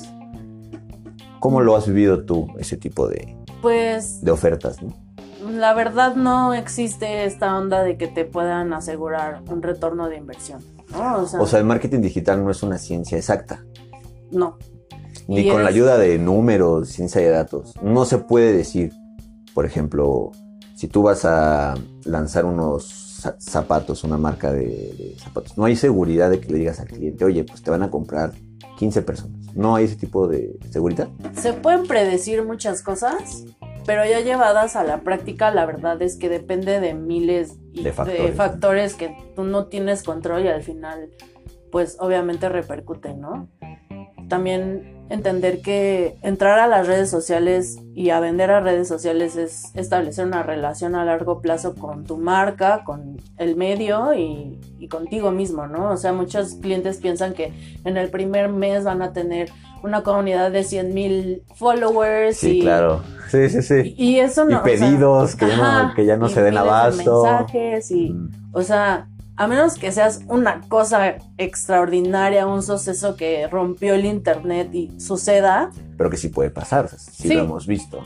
¿Cómo 1.39 1.61
lo 1.61 1.75
has 1.75 1.87
vivido 1.87 2.23
tú, 2.25 2.47
ese 2.57 2.77
tipo 2.77 3.07
de, 3.07 3.35
Pues 3.61 4.21
de 4.23 4.31
ofertas? 4.31 4.81
no? 4.81 4.93
la 5.51 5.73
verdad 5.73 6.15
no 6.15 6.53
existe 6.53 7.25
esta 7.25 7.57
onda 7.57 7.83
de 7.83 7.97
que 7.97 8.07
te 8.07 8.23
puedan 8.23 8.71
asegurar 8.73 9.41
un 9.51 9.61
retorno 9.61 10.07
de 10.07 10.15
inversión, 10.15 10.63
¿no? 10.91 11.23
O 11.23 11.27
sea, 11.27 11.41
O 11.41 11.47
sea, 11.47 11.59
el 11.59 11.65
marketing 11.65 11.99
digital 11.99 12.43
no 12.43 12.49
es 12.49 12.63
una 12.63 12.77
ciencia 12.77 13.17
exacta, 13.17 13.63
no. 14.31 14.57
ni 15.27 15.41
Y 15.41 15.49
con 15.49 15.63
la 15.63 15.69
ayuda 15.69 15.97
de 15.97 16.17
números, 16.17 16.89
ciencia 16.89 17.19
de 17.21 17.29
datos. 17.29 17.73
No 17.81 18.05
se 18.05 18.19
puede 18.19 18.53
decir, 18.53 18.93
por 19.53 19.65
ejemplo, 19.65 20.31
si 20.75 20.87
tú 20.87 21.03
vas 21.03 21.25
a 21.25 21.73
lanzar 22.05 22.45
unos 22.45 23.12
zapatos, 23.39 24.03
una 24.03 24.17
marca 24.17 24.51
de, 24.51 24.65
de 24.65 25.15
zapatos, 25.17 25.57
no 25.57 25.65
hay 25.65 25.75
seguridad 25.75 26.29
de 26.29 26.39
que 26.39 26.51
le 26.51 26.59
digas 26.59 26.79
al 26.79 26.87
cliente, 26.87 27.25
oye, 27.25 27.43
pues 27.43 27.61
te 27.61 27.71
van 27.71 27.83
a 27.83 27.89
comprar 27.89 28.33
15 28.77 29.01
personas. 29.01 29.55
¿No 29.55 29.75
hay 29.75 29.85
ese 29.85 29.95
tipo 29.95 30.27
de 30.27 30.57
seguridad? 30.71 31.09
Se 31.35 31.53
pueden 31.53 31.85
predecir 31.85 32.43
muchas 32.43 32.81
cosas, 32.81 33.45
pero 33.85 34.05
ya 34.05 34.21
llevadas 34.21 34.75
a 34.75 34.83
la 34.83 35.01
práctica, 35.01 35.51
la 35.51 35.65
verdad 35.65 36.01
es 36.01 36.15
que 36.15 36.29
depende 36.29 36.79
de 36.79 36.93
miles 36.93 37.57
de 37.73 37.91
factores, 37.91 38.23
de 38.23 38.31
factores 38.31 38.93
que 38.95 39.15
tú 39.35 39.43
no 39.43 39.67
tienes 39.67 40.03
control 40.03 40.45
y 40.45 40.47
al 40.47 40.63
final, 40.63 41.09
pues 41.71 41.97
obviamente 41.99 42.49
repercuten, 42.49 43.21
¿no? 43.21 43.49
También 44.29 44.92
entender 45.09 45.61
que 45.61 46.17
entrar 46.21 46.59
a 46.59 46.67
las 46.67 46.87
redes 46.87 47.09
sociales 47.09 47.77
y 47.93 48.09
a 48.09 48.19
vender 48.19 48.51
a 48.51 48.61
redes 48.61 48.87
sociales 48.87 49.35
es 49.35 49.75
establecer 49.75 50.25
una 50.25 50.43
relación 50.43 50.95
a 50.95 51.05
largo 51.05 51.41
plazo 51.41 51.75
con 51.75 52.03
tu 52.03 52.17
marca, 52.17 52.83
con 52.83 53.17
el 53.37 53.55
medio 53.55 54.13
y, 54.13 54.59
contigo 54.89 55.31
mismo, 55.31 55.65
¿no? 55.65 55.91
O 55.91 55.97
sea, 55.97 56.11
muchos 56.11 56.55
clientes 56.55 56.97
piensan 56.97 57.33
que 57.33 57.53
en 57.85 57.95
el 57.95 58.09
primer 58.09 58.49
mes 58.49 58.83
van 58.83 59.01
a 59.01 59.13
tener 59.13 59.49
una 59.81 60.03
comunidad 60.03 60.51
de 60.51 60.63
100 60.63 60.93
mil 60.93 61.43
followers. 61.55 62.37
Sí, 62.37 62.59
claro. 62.61 63.01
Sí, 63.29 63.49
sí, 63.49 63.61
sí. 63.61 63.95
Y, 63.97 64.19
eso 64.19 64.43
no. 64.43 64.59
Y 64.59 64.63
pedidos 64.63 65.35
que, 65.35 65.47
ya 65.47 65.57
no, 65.57 65.93
que 65.93 66.05
ya 66.05 66.17
no 66.17 66.27
se 66.27 66.41
den 66.41 66.57
abasto. 66.57 67.23
mensajes 67.23 67.91
y, 67.91 68.13
o 68.51 68.61
sea, 68.61 69.07
a 69.35 69.47
menos 69.47 69.75
que 69.75 69.91
seas 69.91 70.21
una 70.27 70.61
cosa 70.67 71.15
extraordinaria, 71.37 72.45
un 72.45 72.61
suceso 72.61 73.15
que 73.15 73.47
rompió 73.47 73.95
el 73.95 74.05
internet 74.05 74.69
y 74.73 74.99
suceda. 74.99 75.71
Pero 75.97 76.09
que 76.09 76.17
sí 76.17 76.29
puede 76.29 76.51
pasar, 76.51 76.89
sí, 76.89 77.33
lo 77.33 77.43
hemos 77.43 77.65
visto. 77.65 78.03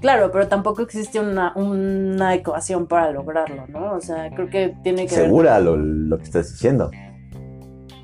Claro, 0.00 0.32
pero 0.32 0.48
tampoco 0.48 0.82
existe 0.82 1.20
una, 1.20 1.52
una, 1.54 2.34
ecuación 2.34 2.86
para 2.86 3.12
lograrlo, 3.12 3.66
¿no? 3.68 3.92
O 3.92 4.00
sea, 4.00 4.30
creo 4.34 4.48
que 4.48 4.74
tiene 4.82 5.06
que 5.06 5.14
¿Segura 5.14 5.60
lo, 5.60 5.76
lo, 5.76 6.18
que 6.18 6.24
estás 6.24 6.50
diciendo? 6.50 6.90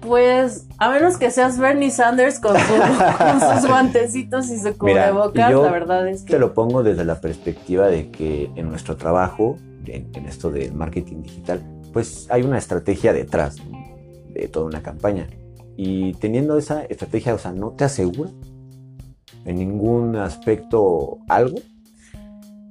Pues, 0.00 0.68
a 0.78 0.90
menos 0.90 1.16
que 1.16 1.32
seas 1.32 1.58
Bernie 1.58 1.90
Sanders 1.90 2.38
con, 2.38 2.56
sus 3.54 3.68
guantecitos 3.68 4.49
y 4.50 4.61
su 4.61 4.78
cubrebocas, 4.78 5.52
la 5.52 5.70
verdad 5.73 6.06
es 6.06 6.23
que... 6.23 6.35
Te 6.35 6.38
lo 6.38 6.54
pongo 6.54 6.85
desde 6.85 7.04
la 7.04 7.20
perspectiva 7.20 7.88
de 7.88 8.12
que 8.12 8.49
en 8.54 8.68
nuestro 8.68 8.97
trabajo, 8.97 9.56
en, 9.87 10.08
en 10.14 10.26
esto 10.26 10.52
del 10.52 10.75
marketing 10.75 11.23
digital, 11.23 11.62
pues 11.92 12.26
hay 12.30 12.42
una 12.42 12.59
estrategia 12.59 13.12
detrás 13.12 13.57
de 14.28 14.49
toda 14.49 14.66
una 14.66 14.83
campaña. 14.83 15.26
Y 15.76 16.14
teniendo 16.14 16.59
esa 16.59 16.85
estrategia, 16.85 17.35
o 17.35 17.38
sea, 17.38 17.52
¿no 17.52 17.71
te 17.71 17.85
asegura 17.85 18.30
en 19.45 19.57
ningún 19.57 20.16
aspecto 20.16 21.18
algo? 21.28 21.59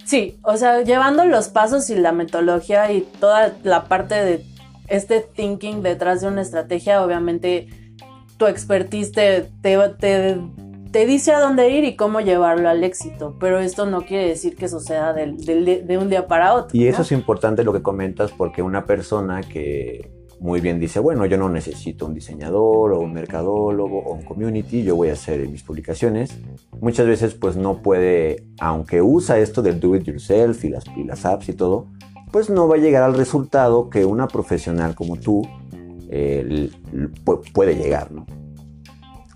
Sí, 0.06 0.40
o 0.44 0.56
sea, 0.58 0.84
llevando 0.84 1.26
los 1.26 1.50
pasos 1.50 1.90
y 1.90 1.96
la 1.96 2.12
metodología 2.12 2.92
y 2.92 3.02
toda 3.02 3.58
la 3.64 3.86
parte 3.86 4.16
de 4.16 4.46
este 4.88 5.22
thinking 5.22 5.84
detrás 5.84 6.22
de 6.22 6.28
una 6.28 6.42
estrategia, 6.42 7.04
obviamente 7.04 7.68
tu 8.38 8.46
expertise 8.46 9.12
te, 9.12 9.50
te, 9.62 10.38
dice 11.06 11.32
a 11.32 11.40
dónde 11.40 11.70
ir 11.70 11.84
y 11.84 11.96
cómo 11.96 12.22
llevarlo 12.22 12.70
al 12.70 12.84
éxito, 12.84 13.36
pero 13.40 13.60
esto 13.60 13.86
no 13.86 14.02
quiere 14.04 14.28
decir 14.28 14.56
que 14.56 14.68
suceda 14.68 15.14
de, 15.14 15.98
un 15.98 16.10
día 16.10 16.28
para 16.28 16.54
otro. 16.54 16.78
Y 16.78 16.88
eso 16.88 17.02
es 17.02 17.12
importante 17.12 17.64
lo 17.64 17.74
que 17.74 17.82
comentas 17.82 18.32
porque 18.32 18.62
una 18.62 18.86
persona 18.86 19.42
que 19.42 20.12
muy 20.40 20.62
bien 20.62 20.80
dice, 20.80 21.00
bueno, 21.00 21.26
yo 21.26 21.38
no 21.38 21.50
necesito 21.50 22.06
un 22.06 22.14
diseñador 22.14 22.94
o 22.94 23.00
un 23.00 23.14
mercadólogo 23.14 24.00
o 24.00 24.14
un 24.14 24.24
community, 24.24 24.84
yo 24.84 24.96
voy 24.96 25.10
a 25.10 25.14
hacer 25.14 25.48
mis 25.50 25.64
publicaciones. 25.64 26.38
Muchas 26.80 27.08
veces 27.08 27.34
pues 27.34 27.58
no 27.58 27.82
puede, 27.82 28.46
aunque 28.60 29.02
usa 29.02 29.40
esto 29.40 29.62
del 29.62 29.80
do 29.80 29.96
it 29.96 30.04
yourself 30.04 30.64
y 30.64 30.70
las, 30.70 30.86
las 31.06 31.26
apps 31.26 31.50
y 31.50 31.54
todo, 31.54 31.88
pues 32.32 32.50
no 32.50 32.68
va 32.68 32.76
a 32.76 32.80
llegar 32.80 33.04
al 33.04 33.16
resultado 33.16 33.90
que 33.90 34.06
una 34.06 34.28
profesional 34.28 34.96
como 34.96 35.18
tú 35.18 35.42
eh, 36.10 36.70
puede 37.54 37.76
llegar, 37.76 38.12
¿no? 38.12 38.26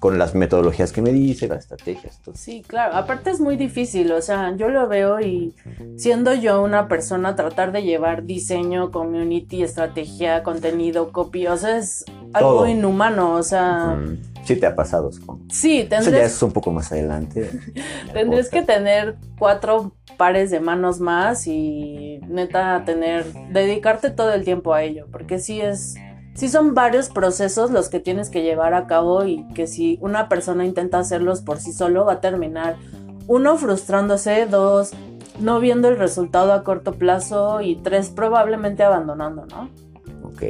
Con 0.02 0.18
las 0.18 0.34
metodologías 0.34 0.92
que 0.92 1.04
me 1.04 1.12
dice, 1.12 1.48
las 1.48 1.60
estrategias. 1.60 2.20
Todo. 2.24 2.34
Sí, 2.36 2.64
claro. 2.66 2.96
Aparte 2.96 3.30
es 3.30 3.40
muy 3.40 3.56
difícil, 3.56 4.12
o 4.14 4.22
sea, 4.24 4.56
yo 4.58 4.68
lo 4.68 4.88
veo 4.88 5.22
y 5.22 5.54
siendo 5.96 6.34
yo 6.34 6.64
una 6.64 6.88
persona, 6.88 7.36
tratar 7.36 7.72
de 7.72 7.84
llevar 7.84 8.24
diseño, 8.24 8.90
community, 8.90 9.62
estrategia, 9.62 10.42
contenido, 10.42 11.12
copy, 11.12 11.46
o 11.46 11.56
sea, 11.56 11.78
es 11.78 12.04
algo 12.34 12.66
inhumano, 12.66 13.36
o 13.36 13.44
sea... 13.44 13.96
Sí 14.44 14.56
te 14.56 14.66
ha 14.66 14.76
pasado. 14.76 15.12
Sí, 15.52 15.82
tendrías... 15.82 16.08
Eso 16.08 16.18
ya 16.18 16.24
es 16.24 16.42
un 16.42 16.52
poco 16.52 16.72
más 16.72 16.92
adelante. 16.92 17.52
tendrías 18.12 18.50
que 18.50 18.64
tener 18.64 19.18
cuatro 19.38 19.92
pares 20.18 20.50
de 20.50 20.62
manos 20.62 21.00
más 21.00 21.46
y 21.46 22.20
neta 22.28 22.86
tener, 22.86 23.32
dedicarte 23.52 24.10
todo 24.10 24.34
el 24.34 24.46
tiempo 24.46 24.74
a 24.74 24.82
ello, 24.82 25.06
porque 25.12 25.38
sí 25.38 25.62
es 25.62 25.94
sí 26.34 26.50
son 26.50 26.74
varios 26.74 27.10
procesos 27.10 27.72
los 27.72 27.90
que 27.90 28.00
tienes 28.00 28.30
que 28.30 28.44
llevar 28.44 28.74
a 28.74 28.88
cabo 28.88 29.26
y 29.26 29.48
que 29.54 29.68
si 29.68 29.98
una 30.02 30.30
persona 30.30 30.66
intenta 30.66 31.00
hacerlos 31.00 31.42
por 31.42 31.60
sí 31.60 31.74
solo 31.74 32.06
va 32.06 32.14
a 32.14 32.22
terminar 32.22 32.78
uno 33.28 33.58
frustrándose, 33.58 34.46
dos 34.46 34.92
no 35.40 35.60
viendo 35.60 35.88
el 35.88 35.98
resultado 35.98 36.54
a 36.54 36.64
corto 36.64 36.94
plazo 36.94 37.62
y 37.62 37.76
tres 37.78 38.10
probablemente 38.10 38.84
abandonando, 38.84 39.46
¿no? 39.48 39.70
Ok. 40.24 40.44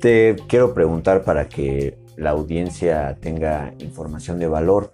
Te 0.00 0.36
quiero 0.48 0.72
preguntar 0.72 1.24
para 1.24 1.48
que 1.48 1.98
la 2.16 2.30
audiencia 2.30 3.16
tenga 3.20 3.74
información 3.78 4.38
de 4.38 4.48
valor. 4.48 4.90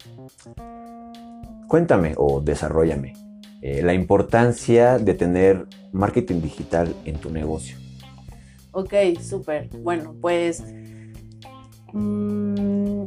Cuéntame 1.69 2.15
o 2.17 2.41
desarrollame 2.41 3.15
eh, 3.63 3.83
la 3.83 3.95
importancia 3.95 4.99
de 4.99 5.15
tener 5.15 5.67
marketing 5.93 6.41
digital 6.41 6.95
en 7.05 7.19
tu 7.19 7.31
negocio. 7.31 7.86
Ok, 8.77 8.93
súper. 9.23 9.71
Bueno, 9.79 10.15
pues... 10.21 10.63
Mm, 11.95 13.07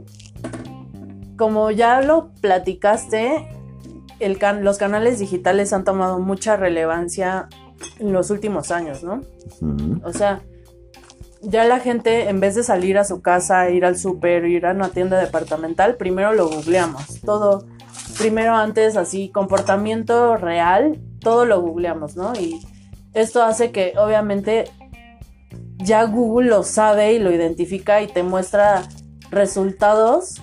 como 1.37 1.69
ya 1.69 2.01
lo 2.01 2.31
platicaste, 2.41 3.47
el 4.19 4.39
los 4.61 4.79
canales 4.79 5.19
digitales 5.19 5.71
han 5.71 5.83
tomado 5.83 6.17
mucha 6.17 6.57
relevancia 6.57 7.49
en 7.99 8.11
los 8.13 8.31
últimos 8.31 8.71
años, 8.71 9.03
¿no? 9.03 9.21
O 10.03 10.11
sea, 10.11 10.41
ya 11.43 11.65
la 11.65 11.79
gente, 11.79 12.29
en 12.29 12.39
vez 12.39 12.55
de 12.55 12.63
salir 12.63 12.97
a 12.97 13.03
su 13.03 13.21
casa, 13.21 13.69
ir 13.69 13.85
al 13.85 13.95
súper, 13.95 14.45
ir 14.45 14.65
a 14.65 14.71
una 14.71 14.89
tienda 14.89 15.19
departamental, 15.19 15.97
primero 15.97 16.33
lo 16.33 16.49
googleamos. 16.49 17.21
Todo, 17.21 17.67
primero 18.17 18.55
antes, 18.55 18.97
así, 18.97 19.29
comportamiento 19.29 20.35
real, 20.35 20.99
todo 21.19 21.45
lo 21.45 21.61
googleamos, 21.61 22.15
¿no? 22.15 22.33
Y 22.33 22.59
esto 23.13 23.43
hace 23.43 23.71
que, 23.71 23.93
obviamente, 23.97 24.65
ya 25.89 26.03
Google 26.03 26.49
lo 26.49 26.61
sabe 26.61 27.13
y 27.13 27.19
lo 27.19 27.31
identifica 27.31 28.03
y 28.03 28.07
te 28.07 28.21
muestra 28.21 28.83
resultados 29.31 30.39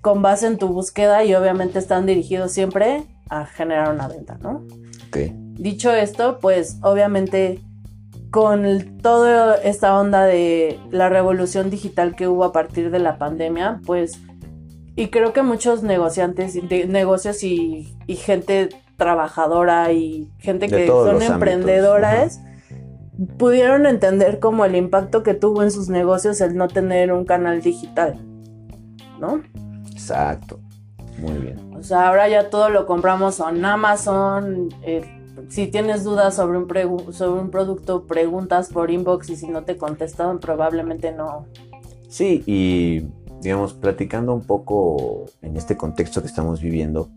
con 0.00 0.22
base 0.22 0.46
en 0.46 0.56
tu 0.56 0.68
búsqueda 0.68 1.22
y 1.22 1.34
obviamente 1.34 1.78
están 1.78 2.06
dirigidos 2.06 2.52
siempre 2.52 3.04
a 3.28 3.44
generar 3.44 3.92
una 3.92 4.08
venta, 4.08 4.38
¿no? 4.40 4.64
Okay. 5.08 5.34
Dicho 5.36 5.92
esto, 5.92 6.38
pues 6.40 6.78
obviamente 6.80 7.60
con 8.30 8.98
toda 9.02 9.56
esta 9.56 9.98
onda 10.00 10.24
de 10.24 10.80
la 10.90 11.10
revolución 11.10 11.68
digital 11.68 12.16
que 12.16 12.26
hubo 12.26 12.44
a 12.44 12.52
partir 12.52 12.90
de 12.90 13.00
la 13.00 13.18
pandemia, 13.18 13.82
pues, 13.84 14.18
y 14.96 15.08
creo 15.08 15.34
que 15.34 15.42
muchos 15.42 15.82
negociantes, 15.82 16.54
de 16.54 16.86
negocios 16.86 17.44
y, 17.44 17.96
gente 18.08 18.70
trabajadora 18.96 19.92
y 19.92 20.30
gente 20.38 20.68
que 20.68 20.86
son 20.86 21.20
emprendedoras, 21.20 22.40
pudieron 23.36 23.86
entender 23.86 24.38
como 24.38 24.64
el 24.64 24.76
impacto 24.76 25.22
que 25.22 25.34
tuvo 25.34 25.62
en 25.62 25.70
sus 25.70 25.88
negocios 25.88 26.40
el 26.40 26.56
no 26.56 26.68
tener 26.68 27.12
un 27.12 27.24
canal 27.24 27.60
digital, 27.60 28.18
¿no? 29.18 29.42
Exacto, 29.92 30.60
muy 31.18 31.38
bien. 31.38 31.74
O 31.74 31.82
sea, 31.82 32.08
ahora 32.08 32.28
ya 32.28 32.50
todo 32.50 32.68
lo 32.70 32.86
compramos 32.86 33.40
en 33.40 33.64
Amazon. 33.64 34.68
Eh, 34.82 35.02
si 35.48 35.66
tienes 35.66 36.04
dudas 36.04 36.36
sobre 36.36 36.58
un, 36.58 37.12
sobre 37.12 37.40
un 37.40 37.50
producto, 37.50 38.06
preguntas 38.06 38.68
por 38.68 38.90
inbox 38.90 39.30
y 39.30 39.36
si 39.36 39.48
no 39.48 39.64
te 39.64 39.76
contestan, 39.76 40.38
probablemente 40.38 41.12
no. 41.12 41.46
Sí, 42.08 42.42
y 42.46 43.06
digamos, 43.40 43.72
platicando 43.74 44.34
un 44.34 44.42
poco 44.42 45.26
en 45.42 45.56
este 45.56 45.76
contexto 45.76 46.20
que 46.20 46.26
estamos 46.26 46.60
viviendo, 46.60 47.10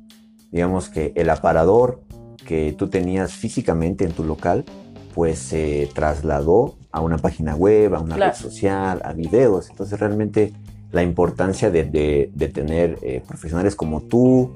digamos 0.51 0.89
que 0.89 1.11
el 1.15 1.29
aparador 1.29 2.01
que 2.45 2.73
tú 2.77 2.89
tenías 2.89 3.33
físicamente 3.33 4.05
en 4.05 4.11
tu 4.11 4.23
local, 4.23 4.65
pues 5.13 5.39
se 5.39 5.89
trasladó 5.93 6.75
a 6.91 7.01
una 7.01 7.17
página 7.17 7.55
web, 7.55 7.95
a 7.95 7.99
una 7.99 8.15
red 8.15 8.33
social, 8.33 9.01
a 9.03 9.13
videos. 9.13 9.69
Entonces 9.69 9.99
realmente 9.99 10.53
la 10.91 11.03
importancia 11.03 11.71
de, 11.71 12.31
tener 12.53 12.99
eh, 13.01 13.21
profesionales 13.27 13.75
como 13.75 14.01
tú 14.01 14.51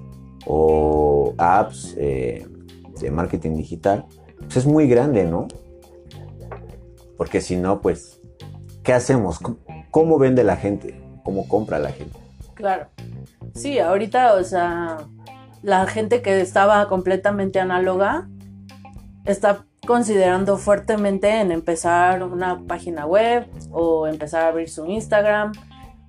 o 0.46 1.34
apps 1.38 1.96
eh, 1.98 2.48
de 3.00 3.12
marketing 3.12 3.58
digital, 3.58 4.06
pues 4.40 4.58
es 4.58 4.66
muy 4.66 4.88
grande, 4.88 5.26
¿no? 5.26 5.48
Porque 7.18 7.42
si 7.42 7.56
no, 7.56 7.82
pues, 7.82 8.22
¿qué 8.84 8.94
hacemos? 8.94 9.40
¿Cómo 9.90 10.20
vende 10.20 10.44
la 10.44 10.56
gente? 10.56 11.02
¿Cómo 11.24 11.48
compra 11.48 11.80
la 11.80 11.92
gente? 11.92 12.18
Claro. 12.54 12.88
Sí, 13.56 13.80
ahorita, 13.80 14.36
o 14.36 14.44
sea, 14.44 14.98
la 15.64 15.88
gente 15.88 16.22
que 16.22 16.40
estaba 16.40 16.88
completamente 16.88 17.60
análoga 17.60 18.30
está 19.26 19.66
considerando 19.88 20.58
fuertemente 20.58 21.40
en 21.40 21.52
empezar 21.52 22.22
una 22.22 22.62
página 22.68 23.08
web 23.08 23.48
o 23.72 24.06
empezar 24.06 24.44
a 24.44 24.50
abrir 24.50 24.70
su 24.70 24.86
Instagram 24.86 25.54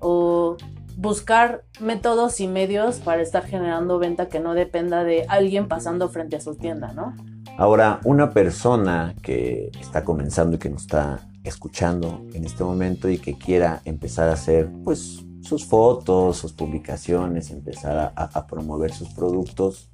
o 0.01 0.57
buscar 0.97 1.65
métodos 1.81 2.41
y 2.41 2.49
medios 2.49 2.97
para 2.97 3.23
estar 3.23 3.47
generando 3.47 3.99
venta 3.99 4.29
que 4.29 4.41
no 4.41 4.53
dependa 4.53 5.05
de 5.05 5.25
alguien 5.29 5.69
pasando 5.69 6.09
frente 6.09 6.37
a 6.37 6.41
su 6.41 6.57
tienda, 6.57 6.93
¿no? 6.93 7.15
Ahora, 7.57 8.01
una 8.05 8.31
persona 8.31 9.15
que 9.23 9.71
está 9.81 10.05
comenzando 10.05 10.57
y 10.57 10.59
que 10.59 10.71
nos 10.71 10.83
está 10.83 11.21
escuchando 11.45 12.25
en 12.35 12.45
este 12.45 12.63
momento 12.65 13.09
y 13.09 13.19
que 13.19 13.39
quiera 13.39 13.81
empezar 13.85 14.29
a 14.29 14.35
hacer 14.35 14.71
pues 14.85 15.25
sus 15.43 15.65
fotos, 15.65 16.37
sus 16.37 16.53
publicaciones, 16.53 17.51
empezar 17.51 18.13
a, 18.15 18.47
promover 18.47 18.93
sus 18.93 19.09
productos, 19.11 19.89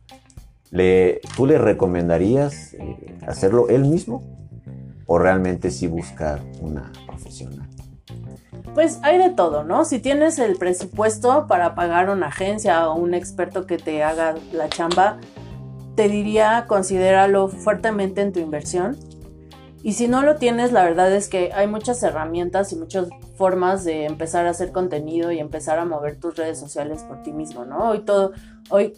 ¿tú 1.37 1.47
le 1.47 1.59
recomendarías 1.59 2.75
eh, 2.75 3.17
hacerlo 3.27 3.69
él 3.69 3.85
mismo 3.85 4.23
o 5.07 5.19
realmente 5.19 5.71
sí 5.71 5.87
buscar 5.87 6.41
una 6.61 6.91
profesional? 7.07 7.69
Pues 8.75 8.99
hay 9.03 9.19
de 9.19 9.31
todo, 9.31 9.63
¿no? 9.63 9.85
Si 9.85 10.01
tienes 10.01 10.41
el 10.41 10.57
presupuesto 10.57 11.47
para 11.47 11.77
pagar 11.77 12.11
una 12.11 12.27
agencia 12.27 12.89
o 12.89 12.97
un 12.97 13.15
experto 13.15 13.67
que 13.67 13.77
te 13.77 14.03
haga 14.03 14.35
la 14.53 14.69
chamba, 14.69 15.19
te 15.95 16.09
diría 16.09 16.65
considéralo 16.67 17.47
fuertemente 17.49 18.21
en 18.21 18.33
tu 18.33 18.41
inversión. 18.41 18.97
Y 19.85 19.93
si 19.93 20.09
no 20.09 20.23
lo 20.23 20.37
tienes, 20.37 20.73
la 20.73 20.83
verdad 20.83 21.13
es 21.13 21.29
que 21.29 21.53
hay 21.53 21.69
muchas 21.69 22.03
herramientas 22.03 22.73
y 22.73 22.77
muchas 22.77 23.09
formas 23.37 23.85
de 23.85 24.07
empezar 24.07 24.47
a 24.47 24.51
hacer 24.51 24.73
contenido 24.73 25.31
y 25.31 25.39
empezar 25.39 25.79
a 25.79 25.85
mover 25.85 26.19
tus 26.19 26.37
redes 26.37 26.59
sociales 26.59 27.03
por 27.03 27.23
ti 27.23 27.33
mismo, 27.33 27.65
¿no? 27.65 27.91
Hoy 27.91 28.01
todo, 28.01 28.33
hoy 28.71 28.95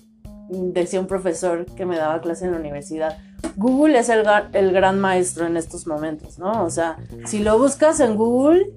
decía 0.49 1.01
un 1.01 1.07
profesor 1.07 1.67
que 1.67 1.87
me 1.87 1.97
daba 1.97 2.21
clase 2.21 2.45
en 2.45 2.53
la 2.53 2.59
universidad, 2.59 3.19
Google 3.57 3.99
es 3.99 4.09
el, 4.09 4.25
el 4.53 4.73
gran 4.73 5.01
maestro 5.01 5.47
en 5.47 5.57
estos 5.57 5.87
momentos, 5.87 6.39
¿no? 6.39 6.65
O 6.65 6.71
sea, 6.71 6.97
si 7.27 7.41
lo 7.41 7.59
buscas 7.59 8.01
en 8.01 8.17
Google, 8.17 8.73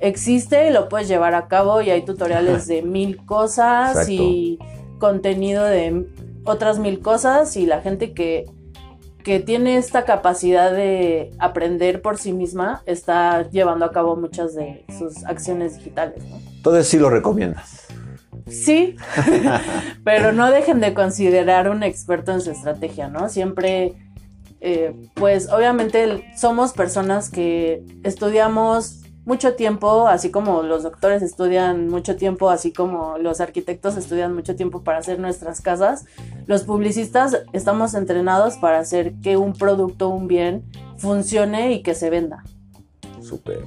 existe 0.00 0.68
y 0.68 0.72
lo 0.72 0.88
puedes 0.88 1.08
llevar 1.08 1.34
a 1.34 1.48
cabo 1.48 1.80
y 1.80 1.90
hay 1.90 2.04
tutoriales 2.04 2.66
de 2.68 2.82
mil 2.82 3.24
cosas 3.24 4.08
y 4.08 4.58
contenido 4.98 5.64
de 5.64 6.06
otras 6.44 6.78
mil 6.78 7.00
cosas 7.00 7.56
y 7.56 7.66
la 7.66 7.80
gente 7.80 8.12
que, 8.12 8.44
que 9.22 9.40
tiene 9.40 9.76
esta 9.76 10.04
capacidad 10.04 10.72
de 10.72 11.30
aprender 11.38 12.02
por 12.02 12.18
sí 12.18 12.32
misma 12.32 12.82
está 12.86 13.48
llevando 13.50 13.84
a 13.84 13.92
cabo 13.92 14.16
muchas 14.16 14.54
de 14.54 14.84
sus 14.98 15.24
acciones 15.24 15.78
digitales. 15.78 16.22
¿no? 16.28 16.36
Entonces 16.56 16.86
sí 16.86 16.98
lo 16.98 17.10
recomiendas. 17.10 17.86
Sí, 18.46 18.96
pero 20.04 20.32
no 20.32 20.50
dejen 20.50 20.80
de 20.80 20.92
considerar 20.94 21.68
un 21.68 21.82
experto 21.82 22.32
en 22.32 22.40
su 22.40 22.50
estrategia, 22.50 23.08
¿no? 23.08 23.28
Siempre, 23.28 23.94
eh, 24.60 24.94
pues 25.14 25.50
obviamente 25.50 26.24
somos 26.36 26.72
personas 26.72 27.30
que 27.30 27.82
estudiamos 28.02 29.04
mucho 29.24 29.54
tiempo, 29.54 30.06
así 30.06 30.30
como 30.30 30.62
los 30.62 30.82
doctores 30.82 31.22
estudian 31.22 31.88
mucho 31.88 32.16
tiempo, 32.16 32.50
así 32.50 32.72
como 32.72 33.16
los 33.18 33.40
arquitectos 33.40 33.96
estudian 33.96 34.34
mucho 34.34 34.54
tiempo 34.54 34.82
para 34.82 34.98
hacer 34.98 35.18
nuestras 35.18 35.62
casas, 35.62 36.04
los 36.46 36.64
publicistas 36.64 37.42
estamos 37.52 37.94
entrenados 37.94 38.56
para 38.56 38.78
hacer 38.78 39.14
que 39.22 39.36
un 39.36 39.54
producto, 39.54 40.10
un 40.10 40.28
bien, 40.28 40.64
funcione 40.98 41.72
y 41.72 41.82
que 41.82 41.94
se 41.94 42.10
venda. 42.10 42.44
Súper. 43.22 43.64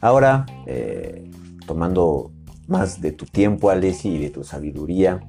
Ahora, 0.00 0.46
eh, 0.66 1.30
tomando 1.66 2.30
más 2.70 3.00
de 3.00 3.12
tu 3.12 3.26
tiempo, 3.26 3.68
Alessi, 3.68 4.10
y 4.10 4.18
de 4.18 4.30
tu 4.30 4.44
sabiduría, 4.44 5.20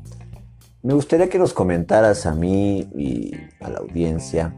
me 0.84 0.94
gustaría 0.94 1.30
que 1.30 1.40
nos 1.40 1.54
comentaras 1.54 2.26
a 2.26 2.34
mí 2.34 2.88
y 2.96 3.36
a 3.60 3.70
la 3.70 3.80
audiencia 3.80 4.56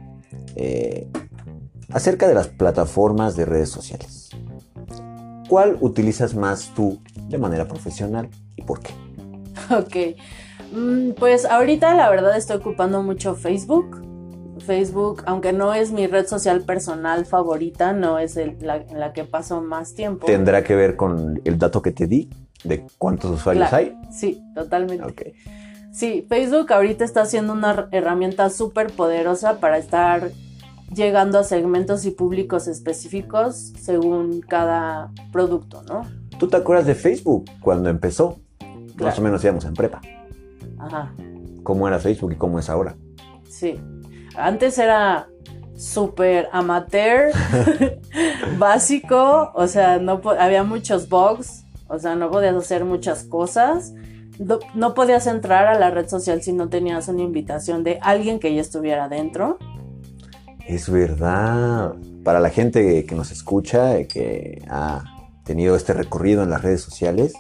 eh, 0.56 1.08
acerca 1.92 2.28
de 2.28 2.34
las 2.34 2.48
plataformas 2.48 3.36
de 3.36 3.46
redes 3.46 3.70
sociales. 3.70 4.30
¿Cuál 5.50 5.78
utilizas 5.82 6.36
más 6.36 6.74
tú 6.76 7.02
de 7.28 7.38
manera 7.38 7.68
profesional 7.68 8.30
y 8.56 8.62
por 8.64 8.80
qué? 8.82 8.94
Ok, 9.70 10.18
mm, 10.76 11.12
pues 11.12 11.46
ahorita 11.46 11.96
la 11.96 12.10
verdad 12.10 12.36
estoy 12.36 12.58
ocupando 12.58 13.02
mucho 13.02 13.36
Facebook. 13.36 14.02
Facebook, 14.60 15.24
aunque 15.26 15.52
no 15.52 15.74
es 15.74 15.92
mi 15.92 16.08
red 16.08 16.26
social 16.28 16.62
personal 16.62 17.26
favorita, 17.26 17.92
no 17.94 18.18
es 18.20 18.38
la, 18.62 18.78
en 18.78 19.00
la 19.00 19.14
que 19.14 19.24
paso 19.26 19.62
más 19.62 19.94
tiempo. 19.94 20.26
¿Tendrá 20.26 20.64
que 20.64 20.76
ver 20.76 20.96
con 20.96 21.42
el 21.44 21.58
dato 21.58 21.82
que 21.82 21.92
te 21.92 22.08
di 22.08 22.30
de 22.64 22.86
cuántos 22.98 23.32
usuarios 23.32 23.72
hay? 23.74 23.98
Sí, 24.12 24.42
totalmente. 24.56 25.04
Okay. 25.04 25.34
Sí, 25.92 26.26
Facebook 26.28 26.74
ahorita 26.74 27.06
está 27.06 27.26
siendo 27.26 27.54
una 27.54 27.88
herramienta 27.92 28.50
súper 28.50 28.92
poderosa 28.92 29.60
para 29.60 29.78
estar 29.78 30.32
llegando 30.94 31.40
a 31.40 31.44
segmentos 31.44 32.06
y 32.06 32.12
públicos 32.12 32.68
específicos 32.68 33.74
según 33.80 34.42
cada 34.42 35.12
producto, 35.32 35.84
¿no? 35.84 36.02
¿Tú 36.40 36.48
te 36.48 36.58
acuerdas 36.58 36.86
de 36.88 36.96
Facebook 36.96 37.46
cuando 37.62 37.90
empezó? 37.90 38.40
Más 39.00 39.18
o 39.20 39.22
menos 39.22 39.44
íbamos 39.44 39.66
en 39.66 39.74
prepa. 39.74 40.02
Ajá. 40.80 41.14
¿Cómo 41.64 41.88
era 41.88 42.00
Facebook 42.00 42.34
y 42.34 42.36
cómo 42.36 42.60
es 42.60 42.70
ahora? 42.70 42.96
Sí. 43.48 43.80
Antes 44.36 44.78
era 44.78 45.28
súper 45.76 46.50
amateur, 46.52 47.32
básico, 48.58 49.52
o 49.54 49.68
sea, 49.68 50.00
no 50.00 50.22
había 50.40 50.64
muchos 50.64 51.10
bugs, 51.10 51.66
o 51.94 52.00
sea, 52.00 52.16
no 52.16 52.32
podías 52.32 52.56
hacer 52.56 52.86
muchas 52.86 53.24
cosas. 53.24 53.94
no 54.74 54.94
podías 54.94 55.28
entrar 55.28 55.68
a 55.68 55.78
la 55.78 55.92
red 55.92 56.08
social 56.08 56.42
si 56.42 56.54
no 56.54 56.68
tenías 56.70 57.08
una 57.08 57.22
invitación 57.22 57.84
de 57.84 58.00
alguien 58.02 58.40
que 58.40 58.54
ya 58.54 58.62
estuviera 58.62 59.08
dentro. 59.10 59.58
Es 60.68 60.90
verdad. 60.90 61.94
Para 62.24 62.40
la 62.40 62.50
gente 62.50 63.06
que 63.06 63.16
nos 63.16 63.32
escucha, 63.32 64.04
que 64.06 64.64
ha 64.70 65.04
tenido 65.44 65.76
este 65.76 65.94
recorrido 65.94 66.42
en 66.42 66.50
las 66.50 66.62
redes 66.62 66.82
sociales, 66.82 67.34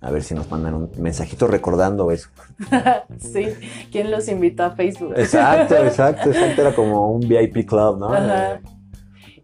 a 0.00 0.10
ver 0.10 0.22
si 0.22 0.34
nos 0.34 0.48
mandan 0.50 0.74
un 0.74 0.90
mensajito 0.98 1.46
recordando 1.46 2.12
eso. 2.12 2.28
sí, 3.18 3.48
¿quién 3.90 4.10
los 4.10 4.28
invitó 4.28 4.64
a 4.64 4.70
Facebook? 4.72 5.14
exacto, 5.16 5.74
exacto, 5.84 6.30
exacto. 6.30 6.60
Era 6.60 6.74
como 6.74 7.10
un 7.10 7.26
VIP 7.26 7.66
club, 7.68 7.98
¿no? 7.98 8.10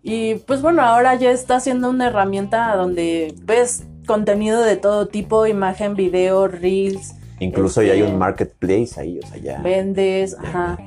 Y 0.06 0.34
pues 0.34 0.60
bueno, 0.60 0.82
ahora 0.82 1.14
ya 1.14 1.30
está 1.30 1.60
siendo 1.60 1.88
una 1.88 2.08
herramienta 2.08 2.76
donde 2.76 3.34
ves 3.42 3.84
contenido 4.06 4.62
de 4.62 4.76
todo 4.76 5.08
tipo, 5.08 5.46
imagen, 5.46 5.94
video, 5.94 6.48
reels, 6.48 7.14
Incluso 7.40 7.82
ya 7.82 7.94
hay 7.94 8.02
un 8.02 8.08
este, 8.08 8.18
marketplace 8.18 9.00
ahí, 9.00 9.18
o 9.18 9.26
sea, 9.26 9.38
ya. 9.38 9.60
Vendes, 9.60 10.36
ajá. 10.38 10.78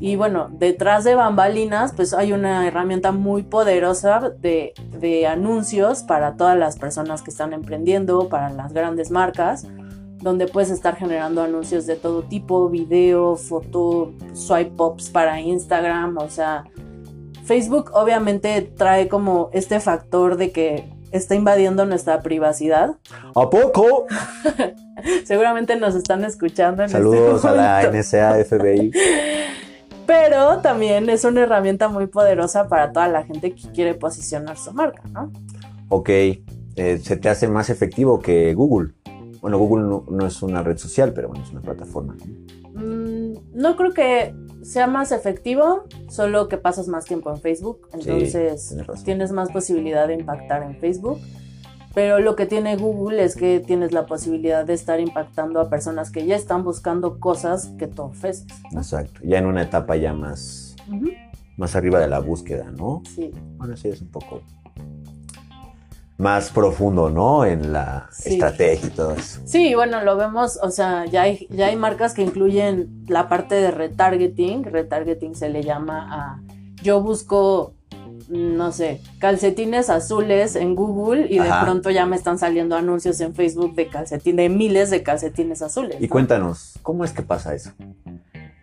Y 0.00 0.16
bueno, 0.16 0.48
detrás 0.52 1.04
de 1.04 1.14
bambalinas, 1.14 1.92
pues 1.94 2.12
hay 2.12 2.32
una 2.32 2.66
herramienta 2.66 3.10
muy 3.10 3.42
poderosa 3.42 4.30
de, 4.38 4.74
de 5.00 5.26
anuncios 5.26 6.02
para 6.02 6.36
todas 6.36 6.58
las 6.58 6.78
personas 6.78 7.22
que 7.22 7.30
están 7.30 7.52
emprendiendo, 7.52 8.28
para 8.28 8.50
las 8.50 8.72
grandes 8.72 9.10
marcas, 9.10 9.66
donde 10.20 10.46
puedes 10.46 10.70
estar 10.70 10.96
generando 10.96 11.42
anuncios 11.42 11.86
de 11.86 11.96
todo 11.96 12.22
tipo, 12.22 12.68
video, 12.68 13.36
foto, 13.36 14.12
swipe 14.34 14.74
ups 14.82 15.08
para 15.08 15.40
Instagram, 15.40 16.18
o 16.18 16.28
sea, 16.28 16.64
Facebook 17.44 17.90
obviamente 17.92 18.62
trae 18.62 19.08
como 19.08 19.50
este 19.52 19.80
factor 19.80 20.36
de 20.36 20.50
que 20.50 20.93
está 21.16 21.34
invadiendo 21.34 21.86
nuestra 21.86 22.20
privacidad. 22.22 22.96
¿A 23.34 23.50
poco? 23.50 24.06
Seguramente 25.24 25.76
nos 25.76 25.94
están 25.94 26.24
escuchando. 26.24 26.82
En 26.82 26.86
este 26.86 26.98
Saludos 26.98 27.44
a 27.44 27.52
la 27.52 27.90
NSA 27.90 28.44
FBI. 28.44 28.90
Pero 30.06 30.58
también 30.58 31.08
es 31.08 31.24
una 31.24 31.42
herramienta 31.42 31.88
muy 31.88 32.08
poderosa 32.08 32.68
para 32.68 32.92
toda 32.92 33.08
la 33.08 33.24
gente 33.24 33.54
que 33.54 33.70
quiere 33.70 33.94
posicionar 33.94 34.58
su 34.58 34.72
marca, 34.72 35.02
¿no? 35.12 35.32
Ok, 35.88 36.10
eh, 36.10 36.42
se 37.02 37.16
te 37.16 37.28
hace 37.30 37.48
más 37.48 37.70
efectivo 37.70 38.20
que 38.20 38.52
Google. 38.52 38.92
Bueno, 39.40 39.58
Google 39.58 40.02
no, 40.10 40.26
es 40.26 40.42
una 40.42 40.62
red 40.62 40.76
social, 40.76 41.12
pero 41.14 41.28
bueno, 41.28 41.44
es 41.44 41.50
una 41.52 41.62
plataforma. 41.62 42.16
No 43.52 43.76
creo 43.76 43.92
que 43.92 44.34
sea 44.62 44.86
más 44.86 45.12
efectivo, 45.12 45.84
solo 46.08 46.48
que 46.48 46.56
pasas 46.56 46.88
más 46.88 47.04
tiempo 47.04 47.30
en 47.30 47.40
Facebook, 47.40 47.88
entonces 47.92 48.76
tienes 49.04 49.32
más 49.32 49.50
posibilidad 49.50 50.08
de 50.08 50.14
impactar 50.14 50.62
en 50.62 50.78
Facebook. 50.78 51.20
Pero 51.94 52.18
lo 52.18 52.34
que 52.34 52.46
tiene 52.46 52.76
Google 52.76 53.22
es 53.22 53.36
que 53.36 53.60
tienes 53.60 53.92
la 53.92 54.04
posibilidad 54.06 54.64
de 54.64 54.74
estar 54.74 54.98
impactando 54.98 55.60
a 55.60 55.70
personas 55.70 56.10
que 56.10 56.26
ya 56.26 56.34
están 56.34 56.64
buscando 56.64 57.20
cosas 57.20 57.68
que 57.78 57.86
tú 57.86 58.02
ofreces. 58.02 58.46
Exacto, 58.72 59.20
ya 59.22 59.38
en 59.38 59.46
una 59.46 59.62
etapa 59.62 59.94
ya 59.94 60.12
más, 60.12 60.74
más 61.56 61.76
arriba 61.76 62.00
de 62.00 62.08
la 62.08 62.18
búsqueda, 62.18 62.72
¿no? 62.72 63.00
Sí. 63.14 63.30
Bueno, 63.58 63.76
sí, 63.76 63.90
es 63.90 64.00
un 64.00 64.08
poco 64.08 64.42
más 66.24 66.48
profundo, 66.48 67.10
¿no? 67.10 67.44
En 67.44 67.70
la 67.70 68.08
estrategia 68.24 68.88
y 68.88 68.90
todo 68.90 69.12
eso. 69.12 69.42
Sí, 69.44 69.74
bueno, 69.74 70.02
lo 70.02 70.16
vemos, 70.16 70.58
o 70.62 70.70
sea, 70.70 71.04
ya 71.04 71.20
hay, 71.20 71.46
ya 71.50 71.66
hay 71.66 71.76
marcas 71.76 72.14
que 72.14 72.22
incluyen 72.22 73.04
la 73.08 73.28
parte 73.28 73.56
de 73.56 73.70
retargeting. 73.70 74.64
Retargeting 74.64 75.34
se 75.34 75.50
le 75.50 75.62
llama 75.62 76.08
a 76.10 76.40
yo 76.82 77.02
busco, 77.02 77.74
no 78.30 78.72
sé, 78.72 79.02
calcetines 79.18 79.90
azules 79.90 80.56
en 80.56 80.74
Google 80.74 81.26
y 81.28 81.38
de 81.38 81.50
pronto 81.62 81.90
ya 81.90 82.06
me 82.06 82.16
están 82.16 82.38
saliendo 82.38 82.74
anuncios 82.74 83.20
en 83.20 83.34
Facebook 83.34 83.74
de 83.74 83.88
calcetines, 83.88 84.48
de 84.48 84.48
miles 84.48 84.88
de 84.88 85.02
calcetines 85.02 85.60
azules. 85.60 85.98
Y 86.00 86.08
cuéntanos, 86.08 86.78
¿cómo 86.80 87.04
es 87.04 87.12
que 87.12 87.20
pasa 87.20 87.54
eso? 87.54 87.72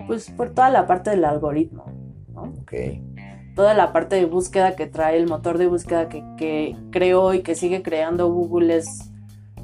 Pues 0.08 0.32
por 0.32 0.50
toda 0.50 0.72
la 0.72 0.88
parte 0.88 1.12
del 1.12 1.26
algoritmo, 1.26 1.86
¿no? 2.34 2.54
Ok 2.64 2.74
toda 3.56 3.74
la 3.74 3.94
parte 3.94 4.16
de 4.16 4.26
búsqueda 4.26 4.76
que 4.76 4.88
trae 4.88 5.18
el 5.18 5.28
motor 5.28 5.58
de 5.58 5.68
búsqueda 5.68 6.08
que, 6.10 6.76
creó 6.92 7.34
y 7.34 7.42
que 7.42 7.56
sigue 7.56 7.82
creando 7.82 8.32
Google 8.32 8.78
es 8.78 9.12